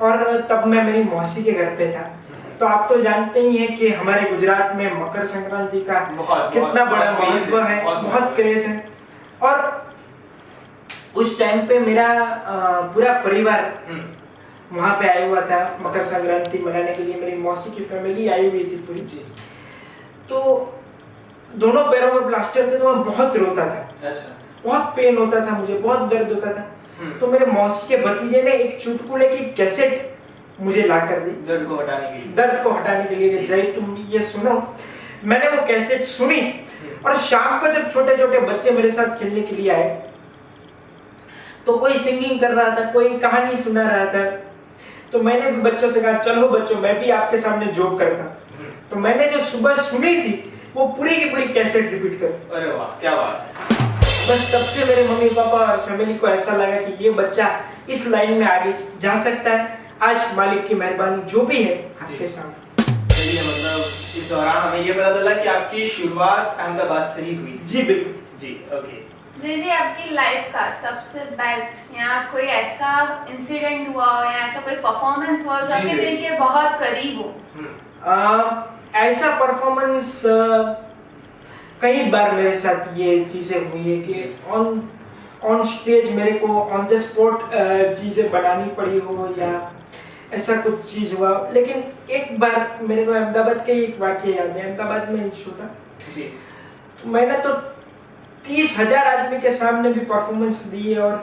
और 0.00 0.46
तब 0.50 0.66
मैं 0.66 0.82
मेरी 0.82 1.02
मौसी 1.04 1.42
के 1.44 1.52
घर 1.52 1.74
पे 1.76 1.92
था। 1.92 2.10
तो 2.60 2.66
आप 2.66 2.86
तो 2.88 3.00
जानते 3.02 3.40
ही 3.40 3.56
हैं 3.56 3.76
कि 3.76 3.88
हमारे 3.88 4.30
गुजरात 4.30 4.74
में 4.76 5.00
मकर 5.02 5.26
संक्रांति 5.26 5.80
का 5.80 6.00
कितना 6.52 6.84
बड़ा 6.84 7.10
महत्व 7.12 7.60
है, 7.60 7.84
बहुत। 7.84 8.34
क्रेज 8.36 8.64
है। 8.64 8.88
और 9.42 9.83
उस 11.16 11.38
टाइम 11.38 11.66
पे 11.66 11.78
मेरा 11.80 12.06
पूरा 12.94 13.12
परिवार 13.24 13.62
हम्म, 13.88 14.76
वहाँ 14.76 14.94
पे 15.00 15.08
आया 15.08 15.26
हुआ 15.26 15.40
था 15.40 15.58
मकर 15.80 16.02
संक्रांति 16.04 16.58
मनाने 16.58 16.94
के 16.94 17.02
लिए। 17.02 17.14
मेरी 17.14 17.36
मौसी 17.38 17.70
की 17.70 17.84
फैमिली 17.84 18.28
आई 18.28 18.48
हुई 18.50 18.64
थी 18.64 18.76
पूरी। 18.86 19.00
जी। 19.02 19.18
तो 20.28 20.40
दोनों 21.56 21.84
पैरों 21.90 22.12
में 22.14 22.26
प्लास्टर 22.26 22.72
थे 22.72 22.78
तो 22.78 22.94
मैं 22.94 23.04
बहुत 23.04 23.36
रोता 23.36 23.66
था। 23.66 24.08
अच्छा। 24.08 24.32
बहुत 24.64 24.94
पेन 24.96 25.16
होता 25.16 25.40
था 25.46 25.58
मुझे 25.58 25.74
बहुत 25.74 26.08
दर्द 26.10 26.32
होता 26.32 26.52
था। 26.52 26.64
हम्म। 27.00 27.18
तो 27.18 27.26
मेरे 27.26 27.46
मौसी 27.46 27.86
के 27.88 27.96
भतीजे 28.02 28.42
ने 28.42 28.52
एक 28.54 28.80
चुटकुले 28.82 29.28
की 29.28 29.44
कैसेट 29.54 30.12
मुझे 30.60 30.82
ला 30.82 30.98
कर 31.06 31.20
दी। 31.20 31.30
दर्द 31.46 31.66
को 31.68 31.76
हटाने 31.76 32.08
के 32.08 32.16
लिए। 32.16 32.34
दर्द 32.36 32.62
को 32.64 32.70
हटाने 32.70 33.04
के 33.04 33.16
लिए 33.16 33.42
जय 33.44 33.62
तुम 33.72 33.96
ये 34.10 34.22
सुनो। 34.22 34.52
मैंने 35.24 35.48
वो 35.50 35.66
कैसेट 35.66 36.02
सुनी 36.06 36.40
और 37.06 37.16
शाम 37.18 37.58
को 37.60 37.72
जब 37.72 37.88
छोटे 37.90 38.16
छोटे 38.16 38.40
बच्चे 38.40 38.70
मेरे 38.70 38.90
साथ 38.90 39.18
खेलने 39.18 39.40
के 39.42 39.56
लिए 39.56 39.70
आए 39.70 39.88
तो 41.66 41.76
कोई 41.78 41.98
सिंगिंग 41.98 42.40
कर 42.40 42.50
रहा 42.50 42.76
था 42.76 42.90
कोई 42.92 43.18
कहानी 43.18 43.56
सुना 43.56 43.82
रहा 43.82 44.06
था। 44.14 44.24
तो 45.12 45.22
मैंने 45.22 45.50
भी 45.50 45.60
बच्चों 45.62 45.90
से 45.90 46.00
कहा 46.00 46.18
चलो 46.20 46.48
बच्चों 46.48 46.76
मैं 46.80 46.98
भी 47.00 47.10
आपके 47.12 47.38
सामने 47.38 47.66
जोक 47.72 47.98
करता। 47.98 48.24
तो 48.90 48.96
मैंने 48.98 49.28
जो 49.28 49.44
सुबह 49.46 49.74
सुनी 49.82 50.14
थी 50.16 50.32
वो 50.74 50.86
पूरी 50.88 51.16
की 51.16 51.28
पूरी 51.30 51.46
कैसेट 51.50 51.90
रिपीट 51.92 52.18
कर 52.20 52.56
अरे 52.56 52.72
वाह 52.72 52.98
क्या 53.00 53.14
बात 53.16 53.46
है। 53.50 53.82
बस 54.00 54.50
तब 54.54 54.64
से 54.66 54.84
मेरे 54.84 55.06
मम्मी 55.08 55.28
पापा 55.30 55.58
और 55.62 55.78
फैमिली 55.86 56.14
को 56.14 56.28
ऐसा 56.28 56.56
लगा 56.56 56.80
कि 56.80 57.04
ये 57.04 57.10
बच्चा 57.12 57.48
इस 57.90 58.06
लाइन 58.08 58.32
में 58.32 58.46
आगे 58.46 58.72
जा 59.00 59.16
सकता 59.24 59.50
है। 59.50 59.78
आज 60.02 60.36
मालिक 60.36 60.66
की 60.68 60.74
मेहरबानी 60.74 61.22
जो 61.32 61.44
भी 61.46 61.62
है 61.62 61.74
आपके 62.02 62.26
सामने। 62.26 62.82
चलिए 62.82 63.40
मतलब 63.42 63.80
इस 64.18 64.28
दौरान 64.30 64.56
हमें 64.58 64.80
ये 64.80 64.92
पता 64.92 65.10
चला 65.12 65.34
कि 65.34 65.48
आपकी 65.48 65.84
शुरुआत 65.88 66.56
अहमदाबाद 66.58 67.06
से 67.06 67.22
ही 67.22 67.34
हुई 67.34 67.58
जी 67.64 67.82
बिल्कुल। 67.82 68.38
जी 68.40 68.52
ओके 68.72 69.02
जी 69.44 69.54
जी 69.56 69.70
आपकी 69.70 70.10
लाइफ 70.14 70.44
का 70.52 70.68
सबसे 70.74 71.24
बेस्ट 71.38 71.90
या 71.94 72.12
कोई 72.32 72.42
ऐसा 72.58 72.90
इंसिडेंट 73.30 73.88
हुआ 73.94 74.04
हो 74.06 74.22
या 74.24 74.38
ऐसा 74.44 74.60
कोई 74.60 74.76
परफॉर्मेंस 74.84 75.44
हुआ 75.46 75.58
हो 75.58 75.66
जो 75.66 75.74
आपके 75.74 75.96
दिल 75.98 76.16
के 76.20 76.30
बहुत 76.38 76.78
करीब 76.80 77.18
हो? 77.18 77.26
हम्म, 77.54 77.72
आ, 78.10 79.00
ऐसा 79.00 79.30
परफॉर्मेंस 79.40 80.22
कई 81.82 82.04
बार 82.10 82.32
मेरे 82.32 82.54
साथ 82.58 82.96
ये 82.98 83.18
चीज़ें 83.24 83.58
हुई 83.70 83.82
है 83.90 84.00
कि 84.02 84.24
ऑन 84.50 84.80
ऑन 85.50 85.62
स्टेज 85.72 86.10
मेरे 86.16 86.32
को 86.38 86.48
ऑन 86.78 86.86
द 86.86 86.98
स्पॉट 87.00 87.44
चीज़ें 88.00 88.30
बनानी 88.30 88.70
पड़ी 88.80 88.98
हो 89.00 89.28
या 89.38 89.52
ऐसा 90.32 90.56
कुछ 90.60 90.80
चीज़ 90.94 91.14
हुआ 91.16 91.34
लेकिन 91.52 91.84
एक 92.14 92.38
बार 92.40 92.78
मेरे 92.82 93.04
को 93.04 93.12
अहमदाबाद 93.12 93.64
का 93.66 93.72
एक 93.74 94.00
वाक्य 94.00 94.32
याद 94.32 94.56
है। 94.56 94.62
अहमदाबाद 94.62 95.10
में 95.10 95.26
इशू 95.26 95.50
था। 95.60 95.70
जी। 96.14 96.22
तो 97.02 97.10
मैंने 97.10 97.38
तो 97.38 97.52
तीस 98.44 98.78
हज़ार 98.78 99.06
आदमी 99.06 99.38
के 99.40 99.50
सामने 99.56 99.92
भी 99.92 100.00
परफॉर्मेंस 100.06 100.62
दी 100.72 100.92
है 100.92 101.00
और 101.02 101.16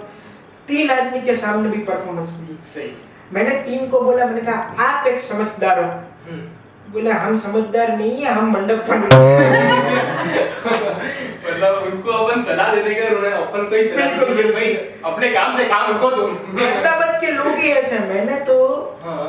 तीन 0.67 0.89
आदमी 0.91 1.21
के 1.21 1.35
सामने 1.35 1.69
भी 1.69 1.83
परफॉर्मेंस 1.85 2.29
दी 2.29 2.57
सही। 2.69 2.91
मैंने 3.33 3.53
तीन 3.65 3.87
को 3.89 4.01
बोला 4.01 4.25
मैंने 4.25 4.41
कहा 4.41 4.85
आप 4.87 5.07
एक 5.07 5.19
समझदार 5.21 5.79
हो। 5.79 5.89
हम्म, 6.29 6.41
बोले 6.93 7.11
हम 7.11 7.35
समझदार 7.39 7.91
नहीं 7.97 8.21
है 8.21 8.33
हम 8.33 8.51
मंडप 8.53 8.79
पर 8.87 8.97
मतलब 11.43 11.83
उनको 11.83 12.11
अपन 12.13 12.41
सलाह 12.43 12.73
देने 12.75 12.93
का 12.95 13.07
उन्होंने 13.07 13.31
अपन 13.35 13.61
को 13.69 13.75
ही 13.75 13.83
सलाह 13.85 14.07
दी 14.07 14.41
कि 14.41 14.51
भाई 14.51 14.73
अपने 15.11 15.29
काम 15.29 15.49
से 15.57 15.63
काम 15.65 15.91
रुको 15.91 16.09
तुम। 16.15 16.29
अहमदाबाद 16.59 17.19
के 17.21 17.31
लोग 17.31 17.55
ही 17.57 17.71
ऐसे 17.71 17.95
हैं। 17.95 18.07
मैंने 18.09 18.39
तो 18.45 18.55
हाँ। 19.03 19.27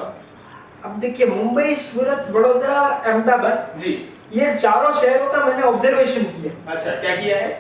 अब 0.85 0.99
देखिए 1.01 1.27
मुंबई 1.27 1.75
सूरत 1.83 2.27
वडोदरा 2.31 2.81
और 2.81 2.91
अहमदाबाद 2.91 3.79
जी। 3.79 3.93
ये 4.35 4.55
चारों 4.55 4.93
शहरों 4.93 5.29
का 5.33 5.45
मैंने 5.45 5.63
ऑब्जर्वेशन 5.63 6.23
किया। 6.33 6.53
अच्छा 6.73 6.91
क्या 7.01 7.15
किया 7.17 7.37
है? 7.37 7.51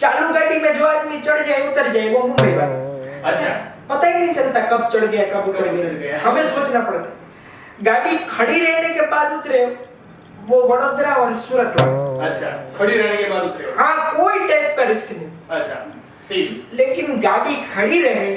चालू 0.00 0.28
गाड़ी 0.34 0.58
में 0.60 0.72
जो 0.78 0.86
आदमी 0.86 1.20
चढ़ 1.26 1.42
जाए 1.46 1.68
उतर 1.70 1.92
जाए 1.92 2.08
वो 2.14 2.22
मुंबई 2.26 2.52
वाला 2.56 3.28
अच्छा 3.30 3.52
पता 3.90 4.06
ही 4.08 4.18
नहीं 4.18 4.32
चलता 4.34 4.60
कब 4.72 4.88
चढ़ 4.92 5.04
गया 5.04 5.24
कब 5.32 5.48
उतर 5.48 5.68
गया। 5.74 6.18
हमें 6.24 6.42
सोचना 6.48 6.80
पड़ता 6.80 7.08
है 7.08 7.82
गाड़ी 7.88 8.16
खड़ी 8.30 8.60
रहने 8.64 8.94
के 8.94 9.06
बाद 9.14 9.32
उतरे 9.38 9.64
वो 10.48 10.62
वडोदरा 10.68 11.14
और 11.24 11.34
सूरत 11.46 11.80
वाले 11.80 12.26
अच्छा 12.28 12.50
खड़ी 12.78 12.96
रहने 12.96 13.16
के 13.22 13.28
बाद 13.30 13.42
उतरे 13.42 13.72
हाँ 13.78 14.12
कोई 14.16 14.48
टाइप 14.48 14.74
का 14.76 14.84
रिस्क 14.90 15.10
नहीं 15.12 15.28
अच्छा 15.58 15.80
सेफ़ 16.28 16.76
लेकिन 16.76 17.20
गाड़ी 17.20 17.56
खड़ी 17.74 18.00
रहे 18.02 18.34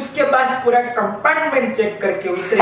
उसके 0.00 0.22
बाद 0.30 0.60
पूरा 0.64 0.80
कंपार्टमेंट 0.98 1.74
चेक 1.76 2.00
करके 2.02 2.28
उतरे 2.28 2.60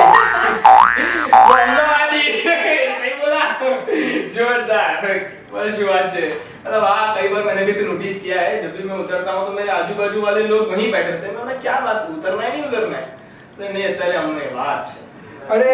जोरदार। 4.34 5.06
बस 5.52 5.74
से 6.12 6.26
मतलब 6.66 6.84
हाँ 6.84 7.14
कई 7.16 7.28
बार 7.28 7.42
मैंने 7.44 7.64
भी 7.64 7.70
इसे 7.70 7.84
नोटिस 7.86 8.20
किया 8.22 8.40
है 8.40 8.62
जब 8.62 8.76
भी 8.76 8.88
मैं 8.88 8.96
उतरता 8.98 9.32
हूँ 9.32 9.46
तो 9.46 9.52
मेरे 9.52 9.70
आजू 9.70 9.94
बाजू 9.94 10.22
वाले 10.22 10.46
लोग 10.48 10.70
वहीं 10.70 10.90
बैठे 10.92 11.10
रहते 11.10 11.26
हैं। 11.26 11.44
मैं 11.44 11.60
क्या 11.60 11.78
बात 11.80 12.08
उतरना 12.10 12.42
है 12.42 12.52
नहीं 12.52 12.64
उतरना 12.64 12.96
है? 12.96 13.06
बोले, 13.58 13.72
नहीं 13.72 13.84
अतरे 13.84 14.16
हमने 14.16 14.46
बात 14.54 14.96
अरे 15.50 15.72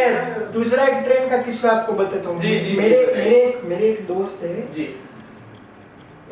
दूसरा 0.53 0.85
एक 0.85 1.05
ट्रेन 1.05 1.29
का 1.31 1.37
किस्सा 1.43 1.71
आपको 1.71 1.93
बताता 1.93 2.29
हूँ। 2.29 2.39
जी, 2.39 2.49
जी, 2.51 2.71
जी, 2.71 2.77
मेरे 2.77 3.05
बताइए। 3.07 3.25
मेरे 3.25 3.61
मेरे 3.65 3.89
एक 3.89 4.07
दोस्त 4.07 4.43
है। 4.45 4.69
जी। 4.69 4.89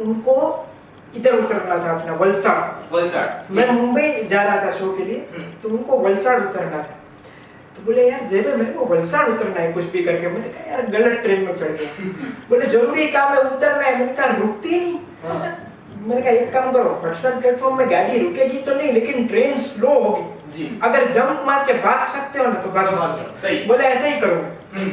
उनको 0.00 0.34
इधर 1.16 1.34
उतरना 1.34 1.76
था 1.84 1.92
अपना 1.92 2.14
वलसाड़। 2.14 2.94
वलसाड 2.94 3.54
मैं 3.54 3.70
मुंबई 3.72 4.10
जा 4.30 4.42
रहा 4.42 4.64
था 4.64 4.70
शो 4.70 4.92
के 4.96 5.04
लिए 5.04 5.26
हम्म। 5.36 5.52
तो 5.62 5.68
उनको 5.68 5.98
वलसाड़ 5.98 6.40
उतरना 6.40 6.78
था। 6.78 6.94
तो 7.78 7.84
बोले 7.84 8.08
यार 8.10 8.26
जेबे 8.28 8.54
मेरे 8.56 8.72
को 8.72 8.84
वलसाड़ 8.84 9.26
उतरना 9.28 9.60
है 9.60 9.72
कुछ 9.72 9.84
भी 9.92 10.02
करके 10.04 10.28
मैंने 10.28 10.48
कहा 10.48 10.70
यार 10.70 10.86
गलत 10.90 11.20
ट्रेन 11.22 11.44
में 11.44 11.52
चढ़ 11.54 11.68
गया. 11.80 12.30
बोले 12.50 12.66
ज़रूरी 12.66 13.06
काम 13.08 13.32
है 13.32 13.40
उतरना 13.42 13.82
है. 13.82 13.98
मैंने 13.98 14.12
कहा 14.12 14.36
रुकती 14.36 14.68
ही। 14.68 14.80
नहीं 14.80 15.52
मैंने 16.06 16.20
कहा 16.22 16.30
एक 16.32 16.52
काम 16.52 16.70
करो 16.72 16.90
व्हाट्सएप 17.02 17.34
प्लेटफॉर्म 17.40 17.76
में 17.78 17.90
गाड़ी 17.90 18.18
रुकेगी 18.18 18.58
तो 18.62 18.74
नहीं 18.74 18.92
लेकिन 18.92 19.26
ट्रेन 19.28 19.56
स्लो 19.60 19.92
होगी। 20.00 20.50
जी। 20.52 20.68
अगर 20.84 21.10
जंप 21.12 21.42
मार 21.46 21.64
के 21.66 21.72
भाग 21.82 22.06
सकते 22.08 22.38
हो 22.38 22.46
ना 22.46 22.54
तो 22.54 22.70
भाग 22.70 22.86
भाग 22.94 23.16
जाओ, 23.16 23.34
सही। 23.42 23.64
बोले 23.66 23.84
ऐसे 23.84 24.08
ही 24.10 24.20
करूँगा 24.20 24.78
हम्म, 24.78 24.92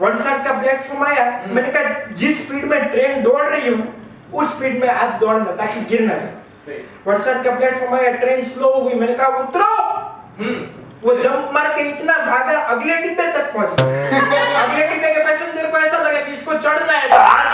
व्हाट्सएप 0.00 0.44
का 0.44 0.52
प्लेटफॉर्म 0.60 1.04
आया। 1.04 1.24
हम्म। 1.32 1.54
मैंने 1.56 1.70
कहा 1.72 2.12
जिस 2.22 2.46
स्पीड 2.46 2.64
में 2.64 2.84
ट्रेन 2.92 3.22
दौड़ 3.22 3.42
रही 3.48 3.68
हूँ 3.68 3.88
उस 4.34 4.54
स्पीड 4.56 4.80
में 4.80 4.88
आप 4.88 5.18
दौड़ना 5.20 5.52
ताकि 5.56 5.80
गिर 5.90 6.00
ना 6.02 6.14
जाए 6.14 6.34
सही। 6.66 6.76
व्हाट्सएप 7.06 7.42
का 7.44 7.54
प्लेटफॉर्म 7.56 7.94
आया 7.94 8.12
ट्रेन 8.18 8.42
स्लो 8.44 8.72
हो 8.72 8.82
गई 8.82 8.94
मैंने 9.00 9.14
कहा 9.14 9.28
उतरो! 9.38 9.70
हम्म। 10.38 10.71
वो 11.02 11.14
जंप 11.20 11.50
मार 11.54 11.68
के 11.76 11.88
इतना 11.88 12.16
भागा 12.26 12.58
अगले 12.74 12.96
डिब्बे 13.02 13.26
तक 13.36 13.52
पहुँचा 13.54 13.84
अगले 14.62 14.86
डिब्बे 14.88 15.14
के 15.14 15.24
पैसेंजर 15.24 15.70
को 15.70 15.78
ऐसा 15.78 15.98
लगा 15.98 16.20
कि 16.20 16.32
इसको 16.32 16.54
चढ़ना 16.66 16.92
है। 16.92 17.08
तो 17.10 17.16
हाथ 17.18 17.50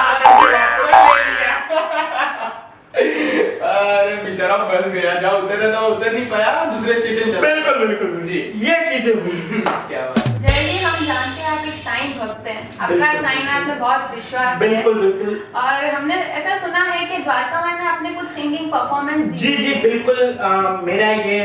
अरे 3.68 4.14
बेचारा 4.24 4.56
फंस 4.64 4.86
गया। 4.92 5.14
जहाँ 5.14 5.32
उतर 5.38 5.56
रहा 5.56 5.72
था 5.74 5.86
उतर 5.86 6.12
नहीं 6.12 6.26
पाया 6.26 6.64
दूसरे 6.72 6.96
स्टेशन 7.00 7.32
चला। 7.32 7.40
बिल्कुल 7.40 7.86
बिल्कुल 7.86 8.20
जी। 8.22 8.38
ये 8.64 8.76
चीज़ें 8.88 9.12
हुई। 9.14 9.60
क्या 9.88 10.00
बात 10.00 10.18
है। 10.18 10.62
जी 10.66 10.78
हम 10.84 11.04
जानते 11.06 11.42
हैं 11.42 11.50
आप 11.50 11.66
एक 11.66 11.74
साईं 11.84 12.12
भक्त 12.18 12.46
हैं। 12.48 12.62
आपका 12.62 12.86
बिल्कुल। 12.88 13.20
साईं 13.22 13.44
नाम 13.44 13.66
में 13.68 13.78
बहुत 13.80 14.14
विश्वास 14.14 14.62
है। 14.62 14.68
बिल्कुल 14.68 15.00
बिल्कुल। 15.00 15.40
और 15.62 15.84
हमने 15.86 16.14
ऐसा 16.40 16.56
सुना 16.66 16.82
है 16.90 17.04
कि 17.06 17.22
द्वारका 17.22 17.64
में 17.66 17.86
आपने 17.86 18.10
कुछ 18.20 18.28
सिंगिंग 18.38 18.70
परफॉर्मेंस 18.72 19.24
दी 19.24 19.36
जी 19.38 19.56
जी 19.56 19.74
बिल्कुल 19.82 20.22
अ, 20.32 20.80
मेरा 20.84 21.10
ये 21.22 21.40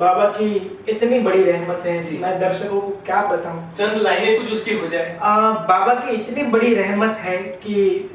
बाबा 0.00 0.26
की 0.26 0.48
इतनी 0.88 1.18
बड़ी 1.18 1.42
रहमत 1.44 1.82
है 1.86 2.02
जी। 2.02 2.18
मैं 2.18 2.38
दर्शकों 2.40 2.80
को 2.80 2.88
क्या 3.06 3.22
बताऊँ? 3.22 3.72
चंद 3.74 4.02
लाइनें 4.02 4.38
कुछ 4.38 4.52
उसकी 4.52 4.78
हो 4.78 4.86
जाए। 4.86 5.18
आ, 5.22 5.50
बाबा 5.50 5.94
की 5.94 6.14
इतनी 6.14 6.42
बड़ी 6.42 6.74
रहमत 6.74 7.16
है 7.18 7.36
कि 7.38 8.10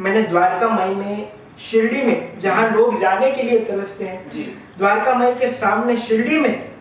मैंने 0.00 0.22
द्वारका 0.22 0.68
माई 0.68 0.94
में 0.94 1.32
शिरडी 1.58 2.02
में 2.02 2.38
जहाँ 2.38 2.68
लोग 2.70 3.00
जाने 3.00 3.30
के 3.32 3.42
लिए 3.42 3.58
तरसते 3.60 4.04
हैं 4.04 4.30
जी। 4.30 4.42
द्वारका 4.78 5.14
माई 5.14 5.34
के 5.34 5.48
सामने 5.48 5.96
शिरडी 5.96 6.38
में 6.38 6.72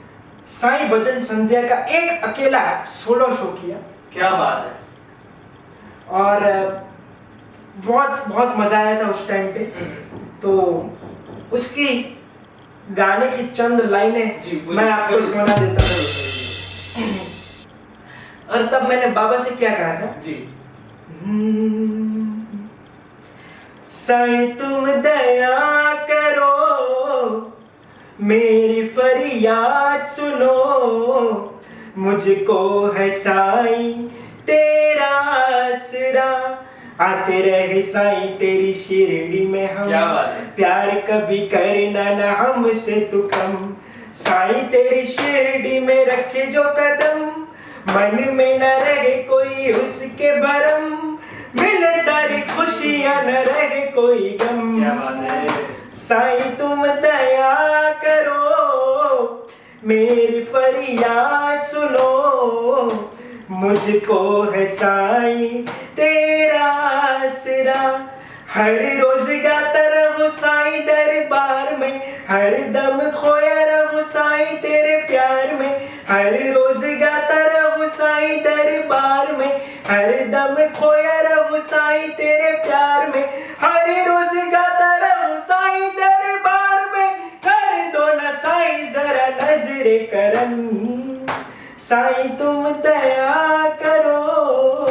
साईं 0.47 0.89
भजन 0.89 1.21
संध्या 1.21 1.61
का 1.67 1.75
एक 1.97 2.23
अकेला 2.23 2.63
सोलो 2.85 3.31
शो 3.33 3.45
किया। 3.53 3.77
क्या 4.13 4.29
बात 4.29 4.65
है। 4.65 4.81
और 6.21 6.41
बहुत 7.77 8.27
बहुत 8.27 8.53
मज़ा 8.57 8.77
आया 8.77 9.03
था 9.03 9.09
उस 9.09 9.27
टाइम 9.29 9.45
पे। 9.47 9.59
हम्म, 9.75 10.19
तो 10.41 10.89
उसकी 11.53 11.87
गाने 12.91 13.27
की 13.27 13.47
चंद 13.47 13.81
लाइनें 13.81 14.39
मैं 14.67 14.89
आपको 14.91 15.21
सुना 15.21 15.45
देता 15.45 15.83
हूँ। 15.83 16.01
और 18.49 18.65
तब 18.67 18.87
मैंने 18.89 19.07
बाबा 19.07 19.37
से 19.37 19.55
क्या 19.55 19.69
कहा 19.69 19.93
था? 19.93 20.19
जी। 20.19 20.35
साईं 23.89 24.53
तुम 24.53 24.87
दया 25.01 25.93
करो 26.03 26.55
मेरी 28.21 28.87
फरियाद 28.87 30.03
सुनो 30.05 30.57
मुझको 31.97 32.91
है 32.91 33.09
साईं 33.09 34.07
तेरा 34.47 35.09
आसरा। 35.09 36.29
आते 37.01 37.41
रहे 37.41 37.81
साईं 37.81 38.37
तेरी 38.37 38.73
शिरडी 38.73 39.47
में 39.47 39.73
हम। 39.73 39.87
क्या 39.87 40.05
बात। 40.05 40.27
प्यार 40.55 40.89
कभी 40.91 41.37
करना 41.37 42.03
ना 42.03 42.31
हमसे 42.31 43.09
तू 43.11 43.21
कम। 43.21 43.75
साईं 44.13 44.67
तेरी 44.67 45.03
शिरडी 45.03 45.79
में 45.79 46.05
रखे 46.05 46.45
जो 46.45 46.63
कदम। 46.63 47.45
मन 47.95 48.33
में 48.33 48.59
न 48.59 48.63
रहे 48.63 49.23
कोई 49.23 49.71
उसके 49.71 50.41
भरम। 50.41 51.17
मिले 51.61 52.01
सारी 52.01 52.41
खुशियाँ 52.41 53.23
न 53.23 53.29
रहे 53.29 53.87
कोई 53.87 54.37
गम। 54.41 54.79
क्या 54.79 54.91
बात 54.91 55.31
है? 55.31 55.47
साईं 55.91 56.55
तुम 56.55 56.87
दया 56.87 57.89
करो। 57.89 58.43
मेरी 59.85 60.43
फरियाद 60.43 61.61
सुनो। 61.61 62.09
मुझको 63.51 64.43
है 64.51 64.65
साई, 64.67 65.47
तेरा 65.95 67.29
सिरा। 67.29 68.09
हर 68.49 68.73
रोज 68.97 69.29
गाता 69.43 69.81
रहो 69.87 70.27
साई 70.29 70.79
दरबार 70.79 71.75
में, 71.77 72.01
हर 72.29 72.57
दम 72.71 72.99
खोया 73.11 73.63
रहो 73.63 74.01
साई 74.01 74.45
तेरे 74.45 74.97
प्यार 74.97 75.53
में। 75.55 75.89
हर 76.09 76.33
रोज 76.53 76.85
गाता 77.01 77.41
रहो 77.47 77.85
साई 77.87 78.37
दरबार 78.37 79.31
में, 79.31 79.81
हर 79.87 80.11
दम 80.27 80.55
खोया 80.79 81.19
रहो 81.21 81.59
साई 81.59 82.07
तेरे 82.07 82.51
प्यार 82.57 83.07
में। 83.07 83.23
हर 83.61 83.89
रोज 84.07 84.37
गाता 84.51 84.95
रहो 84.97 85.39
साई 85.39 85.89
दरबार 85.99 86.85
में, 86.95 87.11
कर 87.47 87.91
दो 87.91 88.13
ना 88.13 88.31
साई, 88.31 88.85
जरा 88.87 89.27
नजरे 89.27 89.99
करम 90.13 90.53
साई 91.83 92.27
तुम 92.39 92.69
दया 92.81 93.69
करो 93.79 94.87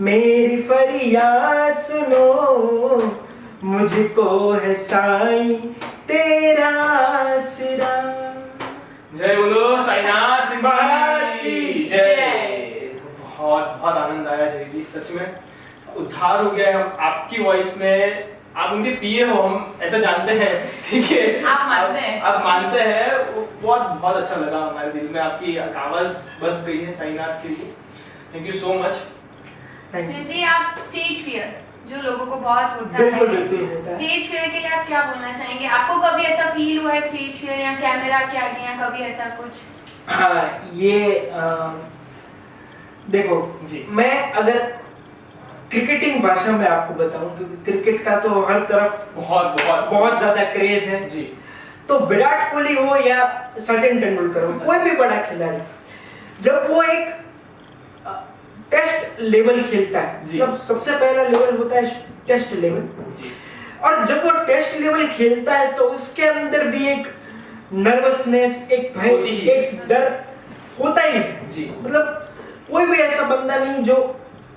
मेरी 0.00 0.56
फरियाद 0.62 1.78
सुनो। 1.78 2.26
मुझको 3.64 4.52
है 4.54 4.74
साई 4.74 5.54
तेरा 6.08 7.38
सिरा 7.46 7.94
जय 9.14 9.36
बोलो 9.36 9.76
साईनाथ 9.82 10.54
महाराज 10.64 11.30
की 11.40 11.84
जय। 11.84 12.14
बहुत 13.20 13.64
बहुत 13.80 13.96
आनंद 13.96 14.28
आया 14.28 14.46
जय 14.46 14.64
जी 14.72 14.82
सच 14.82 15.10
में। 15.12 15.28
उद्धार 15.96 16.44
हो 16.44 16.50
गया 16.50 16.66
है 16.66 16.74
हम 16.74 16.96
आपकी 17.00 17.42
वॉइस 17.42 17.76
में। 17.80 18.37
आप 18.62 18.72
उनके 18.72 18.90
पिए 19.00 19.24
हो 19.26 19.40
हम 19.42 19.78
ऐसा 19.82 19.98
जानते 19.98 20.32
हैं 20.38 20.52
ठीक 20.90 21.10
है? 21.10 21.44
आप 21.44 21.68
मानते 21.68 22.00
हैं। 22.00 22.20
आप 22.30 22.44
मानते 22.44 22.80
हैं 22.80 23.08
बहुत 23.62 23.82
बहुत 24.00 24.16
अच्छा 24.16 24.36
लगा 24.36 24.58
हमारे 24.64 24.90
दिल 24.92 25.08
में 25.14 25.20
आपकी 25.20 25.56
आवाज़ 25.84 26.16
बस 26.42 26.64
गई 26.66 26.78
है 26.84 26.92
साईनाथ 26.92 27.42
के 27.42 27.48
लिए। 27.48 27.72
थैंक 28.34 28.46
यू 28.46 28.52
सो 28.60 28.74
मच 28.82 29.06
जी 30.08 30.24
जी 30.32 30.42
आप 30.44 30.74
स्टेज 30.86 31.24
फियर 31.24 31.56
जो 31.90 32.00
लोगों 32.02 32.26
को 32.26 32.36
बहुत 32.36 32.80
होता 32.80 33.02
है। 33.02 33.10
स्टेज 33.96 34.30
फियर 34.30 34.48
के 34.48 34.58
लिए 34.58 34.70
आप 34.78 34.86
क्या 34.86 35.02
बोलना 35.02 35.32
चाहेंगे? 35.32 35.66
आपको 35.66 35.94
कभी 36.00 36.22
ऐसा 36.32 36.50
फील 36.54 36.78
हुआ 36.80 36.92
है 36.92 37.00
स्टेज 37.08 37.40
फियर 37.40 37.60
या 37.60 37.72
कैमरा 37.80 38.18
के 38.32 38.38
आगे 38.38 38.64
या 38.64 38.74
कभी 38.82 39.04
ऐसा 39.04 39.24
कुछ? 39.36 39.62
हाँ 40.08 40.42
ये 40.74 41.14
अ, 41.18 41.46
देखो 43.10 43.36
जी। 43.70 43.86
मैं 43.90 44.12
अगर 44.32 44.58
क्रिकेटिंग 45.70 46.22
भाषा 46.22 46.52
में 46.52 46.66
आपको 46.66 46.94
बताऊँ 46.94 47.36
क्योंकि 47.36 47.56
क्रिकेट 47.64 48.04
का 48.04 48.16
तो 48.20 48.40
हर 48.42 48.60
तरफ़ 48.68 49.16
बहुत 49.16 49.60
बहुत। 49.60 49.88
बहुत 49.90 50.18
ज़्यादा 50.18 50.44
क्रेज 50.52 50.84
है। 50.84 51.08
जी। 51.08 51.22
तो 51.88 51.98
विराट 52.06 52.50
कोहली 52.52 52.74
हो 52.74 52.96
या 52.98 53.26
सचिन 53.58 54.00
तेंदुलकर 54.00 54.44
हो 54.44 54.52
कोई 54.60 54.78
भी 54.78 54.90
बड़ा 54.96 55.20
खिलाड़ी 55.22 55.58
जब 56.42 56.66
वो 56.70 56.82
एक 56.82 57.14
टेस्ट 58.70 59.20
लेवल 59.20 59.62
खेलता 59.62 60.00
है 60.00 60.26
जी। 60.26 60.40
मतलब 60.40 60.56
सबसे 60.68 60.96
पहला 60.96 61.22
लेवल 61.22 61.56
होता 61.56 61.76
है 61.76 61.84
टेस्ट 62.26 62.52
लेवल 62.54 62.80
जी। 63.20 63.32
और 63.84 64.04
जब 64.06 64.24
वो 64.24 64.30
टेस्ट 64.46 64.80
लेवल 64.80 65.06
खेलता 65.08 65.54
है 65.54 65.72
तो 65.72 65.84
उसके 65.84 66.22
अंदर 66.22 66.66
भी 66.66 66.86
एक 66.88 67.06
नर्वसनेस 67.72 68.68
एक 68.72 68.92
भय। 68.98 69.10
एक 69.52 69.80
डर 69.88 70.12
होता 70.80 71.02
ही 71.02 71.18
है। 71.18 71.48
जी। 71.50 71.70
मतलब 71.80 72.28
कोई 72.70 72.86
भी 72.86 72.98
ऐसा 72.98 73.22
बंदा 73.26 73.56
नहीं 73.56 73.82
जो 73.84 73.96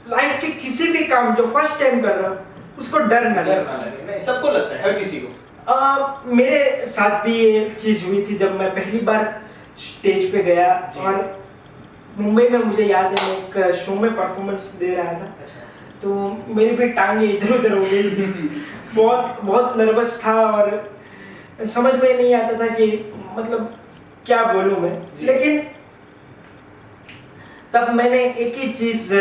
लाइफ 0.10 0.42
के 0.42 0.48
किसी 0.48 0.92
भी 0.92 1.04
काम 1.04 1.36
जो 1.36 1.48
फ़र्स्ट 1.48 1.80
टाइम 1.80 2.02
कर 2.02 2.16
रहा 2.16 2.46
उसको 2.80 3.00
डर 3.00 3.28
ना 3.30 3.42
लगे। 3.42 4.20
सबको 4.20 4.52
लगता 4.52 4.76
है 4.76 4.84
हर 4.84 5.00
किसी 5.00 5.18
को। 5.20 5.74
अ, 5.74 6.22
मेरे 6.26 6.86
साथ 6.86 7.24
भी 7.26 7.36
ये 7.40 7.70
चीज़ 7.70 8.06
हुई 8.06 8.26
थी 8.30 8.36
जब 8.36 8.60
मैं 8.60 8.72
पहली 8.76 9.00
बार 9.00 9.42
स्टेज 9.78 10.32
पे 10.32 10.44
गया 10.44 10.92
और 10.98 11.44
मुंबई 12.18 12.48
में 12.48 12.60
मुझे 12.60 12.84
याद 12.86 13.06
है 13.06 13.30
मैं 13.30 13.68
एक 13.68 13.76
शो 13.76 13.96
में 13.96 14.12
परफॉर्मेंस 14.16 14.76
दे 14.80 14.96
रहा 14.96 15.14
था। 15.14 15.36
अच्छा। 15.42 15.60
तो 16.02 16.38
मेरी 16.48 16.76
भी 16.76 16.90
टांगे 16.90 17.26
इधर 17.28 17.56
उधर 17.56 17.78
हो 17.78 17.82
गई। 17.82 18.02
बहुत 18.96 19.40
बहुत 19.44 19.78
नर्वस 19.78 20.22
था 20.26 20.34
और 20.46 20.98
समझ 21.66 21.94
में 22.04 22.18
नहीं 22.18 22.34
आता 22.36 22.60
था 22.60 22.68
कि 22.68 23.14
मतलब 23.38 23.76
क्या 24.26 24.44
बोलूँ 24.44 24.80
मैं। 24.80 25.02
लेकिन 25.22 25.62
तब 27.74 27.90
मैंने 27.90 28.24
एक 28.24 28.56
ही 28.56 28.68
चीज़ 28.74 29.16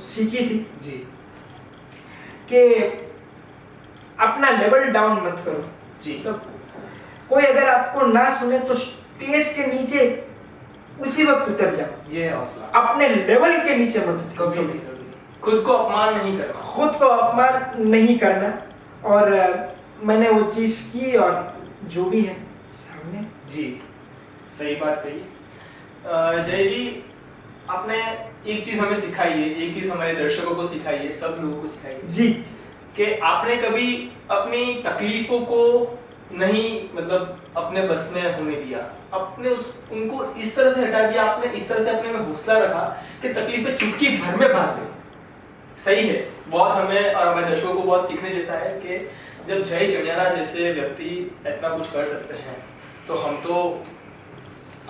सीखी 0.00 0.38
थी? 0.38 0.58
जी। 0.82 0.96
कि 2.50 2.58
अपना 4.20 4.50
लेवल 4.50 4.84
डाउन 4.84 5.12
मत 5.26 5.42
करो। 5.44 5.64
जी। 6.02 6.12
तो 6.12 6.32
कोई 7.30 7.42
अगर 7.42 7.68
आपको 7.68 8.06
ना 8.06 8.28
सुने 8.34 8.58
तो 8.58 8.74
स्टेज 8.74 9.52
के 9.56 9.66
नीचे 9.66 10.28
उसी 11.00 11.24
वक्त 11.24 11.48
उतर 11.48 11.74
जाओ। 11.74 12.12
ये 12.12 12.30
हौसला। 12.30 12.80
अपने 12.80 13.08
लेवल 13.08 13.58
के 13.58 13.76
नीचे 13.76 13.98
मत 13.98 14.06
उतरो 14.06 14.46
कभी 14.46 14.64
नहीं 14.64 14.80
खुद 15.42 15.62
को 15.62 15.72
अपमान 15.72 16.16
नहीं 16.18 16.38
करना। 16.38 16.52
खुद 16.52 16.92
को 16.92 17.06
अपमान 17.06 17.82
नहीं 17.86 18.18
करना। 18.18 18.62
और 19.04 19.34
मैंने 20.02 20.30
वो 20.30 20.50
चीज़ 20.50 20.92
की 20.92 21.16
और 21.16 21.34
जो 21.84 22.04
भी 22.04 22.20
है 22.20 22.36
सामने। 22.74 23.26
जी। 23.48 23.66
सही 24.50 24.74
बात 24.76 25.02
कही। 25.06 25.20
जय 26.44 26.64
जी 26.64 27.04
आपने 27.70 28.00
एक 28.46 28.64
चीज़ 28.64 28.80
हमें 28.80 28.94
सिखाई 28.96 29.30
है 29.32 29.48
एक 29.62 29.74
चीज़ 29.74 29.90
हमारे 29.90 30.12
दर्शकों 30.14 30.54
को 30.54 30.64
सिखाई 30.64 30.96
है 30.96 31.10
सब 31.12 31.38
लोगों 31.40 31.60
को 31.62 31.68
सिखाई 31.68 31.92
है 31.92 32.10
जी। 32.10 32.28
कि 32.96 33.12
आपने 33.24 33.56
कभी 33.58 33.88
अपनी 34.30 34.82
तकलीफों 34.82 35.40
को 35.46 35.62
नहीं 36.34 36.68
मतलब 36.94 37.52
अपने 37.56 37.82
बस 37.88 38.10
में 38.14 38.22
होने 38.36 38.54
दिया। 38.56 38.78
अपने 39.14 39.50
उस 39.50 39.66
उनको 39.92 40.24
इस 40.36 40.54
तरह 40.56 40.72
से 40.72 40.84
हटा 40.84 41.02
दिया 41.10 41.24
आपने 41.24 41.50
इस 41.52 41.68
तरह 41.68 41.84
से 41.84 41.90
अपने 41.90 42.12
में 42.12 42.20
हौसला 42.20 42.58
रखा 42.58 42.82
कि 43.22 43.28
तकलीफें 43.34 43.76
चुटकी 43.76 44.08
भर 44.18 44.36
में 44.36 44.48
भाग 44.52 44.78
गई। 44.78 45.82
सही 45.84 46.06
है 46.08 46.24
बहुत 46.48 46.72
हमें 46.72 47.14
और 47.14 47.26
हमारे 47.26 47.46
दर्शकों 47.46 47.74
को 47.74 47.82
बहुत 47.82 48.08
सीखने 48.08 48.30
जैसा 48.30 48.58
है 48.58 48.72
कि 48.80 48.98
जब 49.48 49.62
जय 49.62 49.90
चनियारा 49.90 50.28
जैसे 50.34 50.72
व्यक्ति 50.72 51.10
इतना 51.46 51.68
कुछ 51.68 51.90
कर 51.92 52.04
सकते 52.04 52.34
हैं 52.36 52.56
तो 53.08 53.16
हम 53.16 53.36
तो 53.42 53.54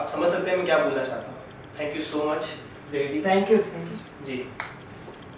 आप 0.00 0.08
समझ 0.08 0.28
सकते 0.28 0.50
हैं 0.50 0.56
मैं 0.56 0.66
क्या 0.66 0.78
बोलना 0.78 1.04
चाहता 1.04 1.28
हूँ। 1.28 1.36
Thank 1.80 1.96
you 1.96 2.02
so 2.02 2.30
much 2.30 2.52
Jay 2.92 3.06
ji. 3.06 3.20
Thank 3.20 3.50
you 3.50 3.56
thank 3.58 3.90
you 3.90 4.26
जी। 4.26 4.36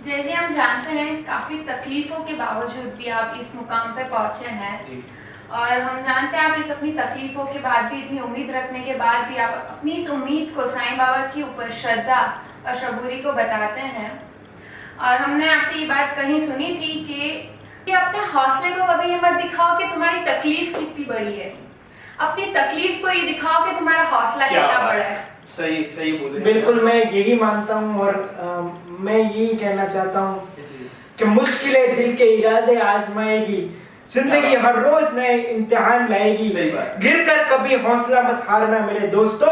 जय 0.04 0.22
जी 0.22 0.30
हम 0.30 0.54
जानते 0.54 0.92
हैं 0.92 1.22
काफ़ी 1.24 1.58
तकलीफों 1.58 2.24
के 2.24 2.34
बावजूद 2.34 2.92
भी 2.94 3.08
आप 3.10 3.36
इस 3.40 3.54
मुकाम 3.54 3.92
पर 3.92 4.08
पहुँचे 4.08 4.48
हैं। 4.48 5.04
और 5.50 5.80
हम 5.80 6.00
जानते 6.02 6.36
हैं 6.36 6.44
आप 6.44 6.58
इस 6.60 6.70
अपनी 6.70 6.90
तकलीफों 6.92 7.44
के 7.44 7.58
बाद 7.58 7.84
भी 7.84 7.98
इतनी 7.98 8.18
उम्मीद 8.20 8.50
रखने 8.50 8.80
के 8.80 8.94
बाद 8.94 9.24
भी 9.28 9.36
आप 9.36 9.54
अपनी 9.70 9.92
इस 9.92 10.10
उम्मीद 10.10 10.50
को 10.56 10.66
साईं 10.66 10.96
बाबा 10.98 11.22
के 11.26 11.42
ऊपर 11.42 11.70
श्रद्धा 11.72 12.20
और 12.66 12.74
शबूरी 12.74 13.20
को 13.22 13.32
बताते 13.32 13.80
हैं। 13.80 14.10
और 14.98 15.16
हमने 15.16 15.48
आपसे 15.48 15.78
ये 15.78 15.86
बात 15.86 16.14
कहीं 16.16 16.40
सुनी 16.46 16.68
थी 16.74 16.92
कि 17.04 17.30
कि 17.86 17.92
अपने 17.92 18.24
हौसले 18.26 18.70
को 18.70 18.86
कभी 18.86 19.08
ये 19.10 19.16
मत 19.16 19.42
दिखाओ 19.42 19.78
कि 19.78 19.84
तुम्हारी 19.84 20.20
तकलीफ़ 20.24 20.78
कितनी 20.78 21.04
बड़ी 21.04 21.34
है। 21.34 21.48
अपनी 22.20 22.44
तकलीफ़ 22.54 23.02
को 23.02 23.08
ये 23.08 23.22
दिखाओ 23.22 23.64
कि 23.66 23.78
तुम्हारा 23.78 24.02
हौसला 24.08 24.48
कितना 24.48 24.78
बड़ा 24.78 25.02
है। 25.02 25.37
सही 25.56 25.84
सही 25.86 26.12
बोले 26.12 26.40
बिल्कुल 26.44 26.80
मैं 26.84 27.00
यही 27.12 27.34
मानता 27.40 27.74
हूँ 27.74 28.00
और 28.00 28.14
आ, 28.40 28.60
मैं 29.04 29.18
यही 29.18 29.46
कहना 29.56 29.86
चाहता 29.86 30.20
हूँ 30.20 30.48
कि 31.18 31.24
मुश्किलें 31.24 31.96
दिल 31.96 32.14
के 32.16 32.24
इरादे 32.36 32.74
आजमाएगी 32.80 33.60
ज़िंदगी 34.08 34.54
हर 34.56 34.78
रोज 34.82 35.14
नए 35.14 35.32
इम्तिहान 35.54 36.08
लाएगी। 36.10 36.48
गिर 37.02 37.24
कर 37.26 37.42
कभी 37.48 37.74
हौसला 37.82 38.22
मत 38.22 38.44
हारना 38.48 38.78
मेरे 38.86 39.06
दोस्तों 39.08 39.50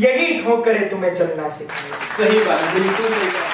यही 0.00 0.42
ठोकरे 0.42 0.84
तुम्हें 0.90 1.14
चलना 1.14 1.48
सिखाएगी। 1.48 2.06
सही 2.16 2.38
बात 2.46 2.74
बिल्कुल 2.74 3.06
सही 3.06 3.30
बात। 3.30 3.49